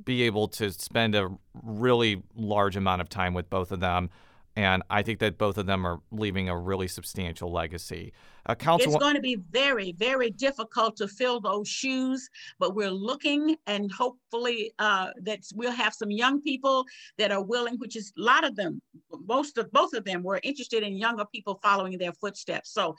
be 0.03 0.23
able 0.23 0.47
to 0.49 0.71
spend 0.71 1.15
a 1.15 1.29
really 1.63 2.21
large 2.36 2.75
amount 2.75 3.01
of 3.01 3.10
time 3.10 3.34
with 3.34 3.49
both 3.49 3.71
of 3.71 3.79
them. 3.79 4.10
And 4.58 4.84
I 4.89 5.03
think 5.03 5.19
that 5.19 5.38
both 5.38 5.58
of 5.58 5.65
them 5.65 5.86
are 5.86 5.99
leaving 6.12 6.47
a 6.47 6.58
really 6.58 6.88
substantial 6.88 7.51
legacy. 7.51 8.13
Uh, 8.45 8.55
Council- 8.55 8.93
it's 8.93 9.03
going 9.03 9.15
to 9.15 9.21
be 9.21 9.36
very, 9.51 9.91
very 9.97 10.29
difficult 10.29 10.95
to 10.97 11.10
fill 11.10 11.41
those 11.41 11.67
shoes, 11.67 12.29
but 12.58 12.73
we're 12.73 12.91
looking 12.91 13.58
and 13.67 13.91
hopefully 13.91 14.71
uh, 14.79 15.10
that 15.23 15.39
we'll 15.55 15.71
have 15.71 15.93
some 15.93 16.10
young 16.10 16.41
people 16.41 16.86
that 17.17 17.31
are 17.31 17.43
willing, 17.43 17.75
which 17.79 17.97
is 17.97 18.13
a 18.17 18.21
lot 18.21 18.45
of 18.45 18.55
them, 18.55 18.81
most 19.25 19.58
of 19.58 19.69
both 19.73 19.93
of 19.93 20.05
them 20.05 20.23
were 20.23 20.39
interested 20.43 20.84
in 20.84 20.95
younger 20.95 21.25
people 21.25 21.60
following 21.62 21.97
their 21.97 22.13
footsteps. 22.13 22.71
So 22.71 22.95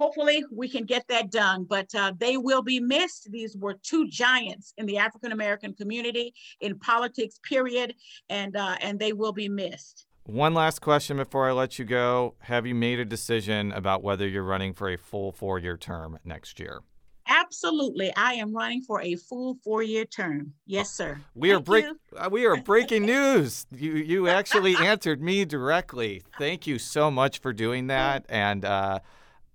hopefully 0.00 0.42
we 0.50 0.68
can 0.68 0.84
get 0.84 1.06
that 1.08 1.30
done, 1.30 1.64
but 1.64 1.94
uh, 1.94 2.12
they 2.18 2.38
will 2.38 2.62
be 2.62 2.80
missed. 2.80 3.30
These 3.30 3.56
were 3.56 3.74
two 3.74 4.08
giants 4.08 4.72
in 4.78 4.86
the 4.86 4.96
African 4.96 5.30
American 5.30 5.74
community 5.74 6.32
in 6.60 6.78
politics, 6.78 7.38
period, 7.42 7.94
and 8.30 8.56
uh, 8.56 8.76
and 8.80 8.98
they 8.98 9.12
will 9.12 9.32
be 9.32 9.48
missed. 9.48 10.06
One 10.24 10.54
last 10.54 10.80
question 10.80 11.18
before 11.18 11.48
I 11.48 11.52
let 11.52 11.78
you 11.78 11.84
go: 11.84 12.34
Have 12.40 12.66
you 12.66 12.74
made 12.74 12.98
a 12.98 13.04
decision 13.04 13.72
about 13.72 14.02
whether 14.02 14.26
you're 14.26 14.42
running 14.42 14.72
for 14.72 14.88
a 14.88 14.96
full 14.96 15.32
four-year 15.32 15.76
term 15.76 16.18
next 16.24 16.58
year? 16.58 16.80
Absolutely. 17.26 18.12
I 18.16 18.32
am 18.34 18.52
running 18.56 18.82
for 18.82 19.00
a 19.02 19.14
full 19.14 19.56
four-year 19.62 20.04
term. 20.06 20.54
Yes, 20.66 20.90
sir. 20.90 21.20
We 21.34 21.52
are 21.52 21.60
break 21.60 21.84
uh, 22.16 22.28
we 22.32 22.46
are 22.46 22.56
breaking 22.56 23.04
news. 23.16 23.66
You 23.70 23.92
you 23.92 24.28
actually 24.28 24.76
answered 24.76 25.20
me 25.20 25.44
directly. 25.44 26.22
Thank 26.38 26.66
you 26.66 26.78
so 26.78 27.10
much 27.10 27.38
for 27.38 27.52
doing 27.52 27.88
that. 27.88 28.24
And 28.28 28.64
uh, 28.64 29.00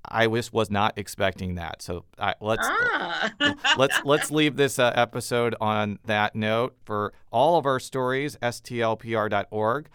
I 0.10 0.28
was 0.28 0.52
was 0.52 0.70
not 0.70 0.98
expecting 0.98 1.56
that. 1.56 1.82
So 1.82 2.06
I, 2.20 2.36
let's 2.42 2.62
ah. 2.64 3.34
let's 3.78 4.00
let's 4.04 4.32
leave 4.32 4.56
this 4.56 4.80
uh, 4.80 4.92
episode 4.96 5.56
on 5.60 6.00
that 6.06 6.36
note. 6.36 6.76
For 6.84 7.14
all 7.32 7.58
of 7.58 7.66
our 7.66 7.80
stories, 7.80 8.38
stlpr.org. 8.42 9.90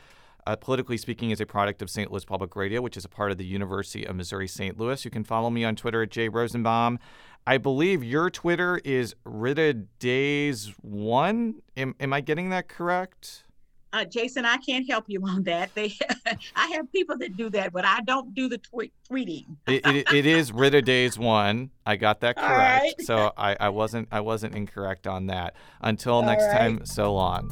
Uh, 0.47 0.57
Politically 0.57 0.97
Speaking 0.97 1.31
is 1.31 1.41
a 1.41 1.47
product 1.47 1.83
of 1.83 1.91
St. 1.91 2.11
Louis 2.11 2.25
Public 2.25 2.57
Radio, 2.57 2.81
which 2.81 2.97
is 2.97 3.05
a 3.05 3.09
part 3.09 3.31
of 3.31 3.39
the 3.39 3.45
University 3.45 4.07
of 4.07 4.17
Missouri 4.17 4.49
St. 4.49 4.79
Louis. 4.79 5.05
You 5.05 5.11
can 5.11 5.23
follow 5.23 5.51
me 5.51 5.65
on 5.65 5.77
Twitter 5.77 6.03
at 6.03 6.11
Jay 6.11 6.29
Rosenbaum. 6.29 6.99
I 7.47 7.59
believe 7.59 8.03
your 8.03 8.31
Twitter 8.31 8.81
is 8.85 9.15
Rita 9.25 9.75
Days 9.75 10.73
One. 10.81 11.63
Am, 11.77 11.95
am 12.01 12.13
I 12.13 12.21
getting 12.21 12.51
that 12.51 12.69
correct? 12.69 13.45
Uh, 13.93 14.05
Jason, 14.05 14.45
I 14.45 14.57
can't 14.59 14.89
help 14.89 15.05
you 15.09 15.21
on 15.27 15.43
that. 15.45 15.75
They, 15.75 15.93
I 16.57 16.69
have 16.69 16.91
people 16.93 17.19
that 17.19 17.37
do 17.37 17.51
that, 17.51 17.73
but 17.73 17.85
I 17.85 18.01
don't 18.03 18.35
do 18.35 18.49
the 18.49 18.59
tweet, 18.59 18.93
tweeting. 19.11 19.47
it, 19.67 19.85
it, 19.87 20.13
it 20.13 20.27
is 20.27 20.53
Rita 20.53 20.81
Days 20.83 21.19
One. 21.19 21.71
I 21.85 21.97
got 21.97 22.21
that 22.21 22.37
correct. 22.39 22.51
Right. 22.99 23.01
So 23.01 23.33
I, 23.37 23.57
I 23.59 23.69
wasn't 23.71 24.09
I 24.13 24.21
wasn't 24.21 24.55
incorrect 24.55 25.07
on 25.07 25.27
that. 25.27 25.55
Until 25.81 26.15
All 26.15 26.23
next 26.23 26.45
right. 26.45 26.59
time, 26.59 26.87
so 26.87 27.15
long. 27.15 27.51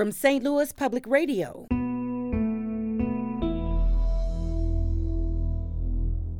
From 0.00 0.12
St. 0.12 0.42
Louis 0.42 0.72
Public 0.72 1.06
Radio. 1.06 1.66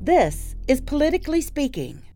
This 0.00 0.56
is 0.66 0.80
Politically 0.80 1.42
Speaking. 1.42 2.09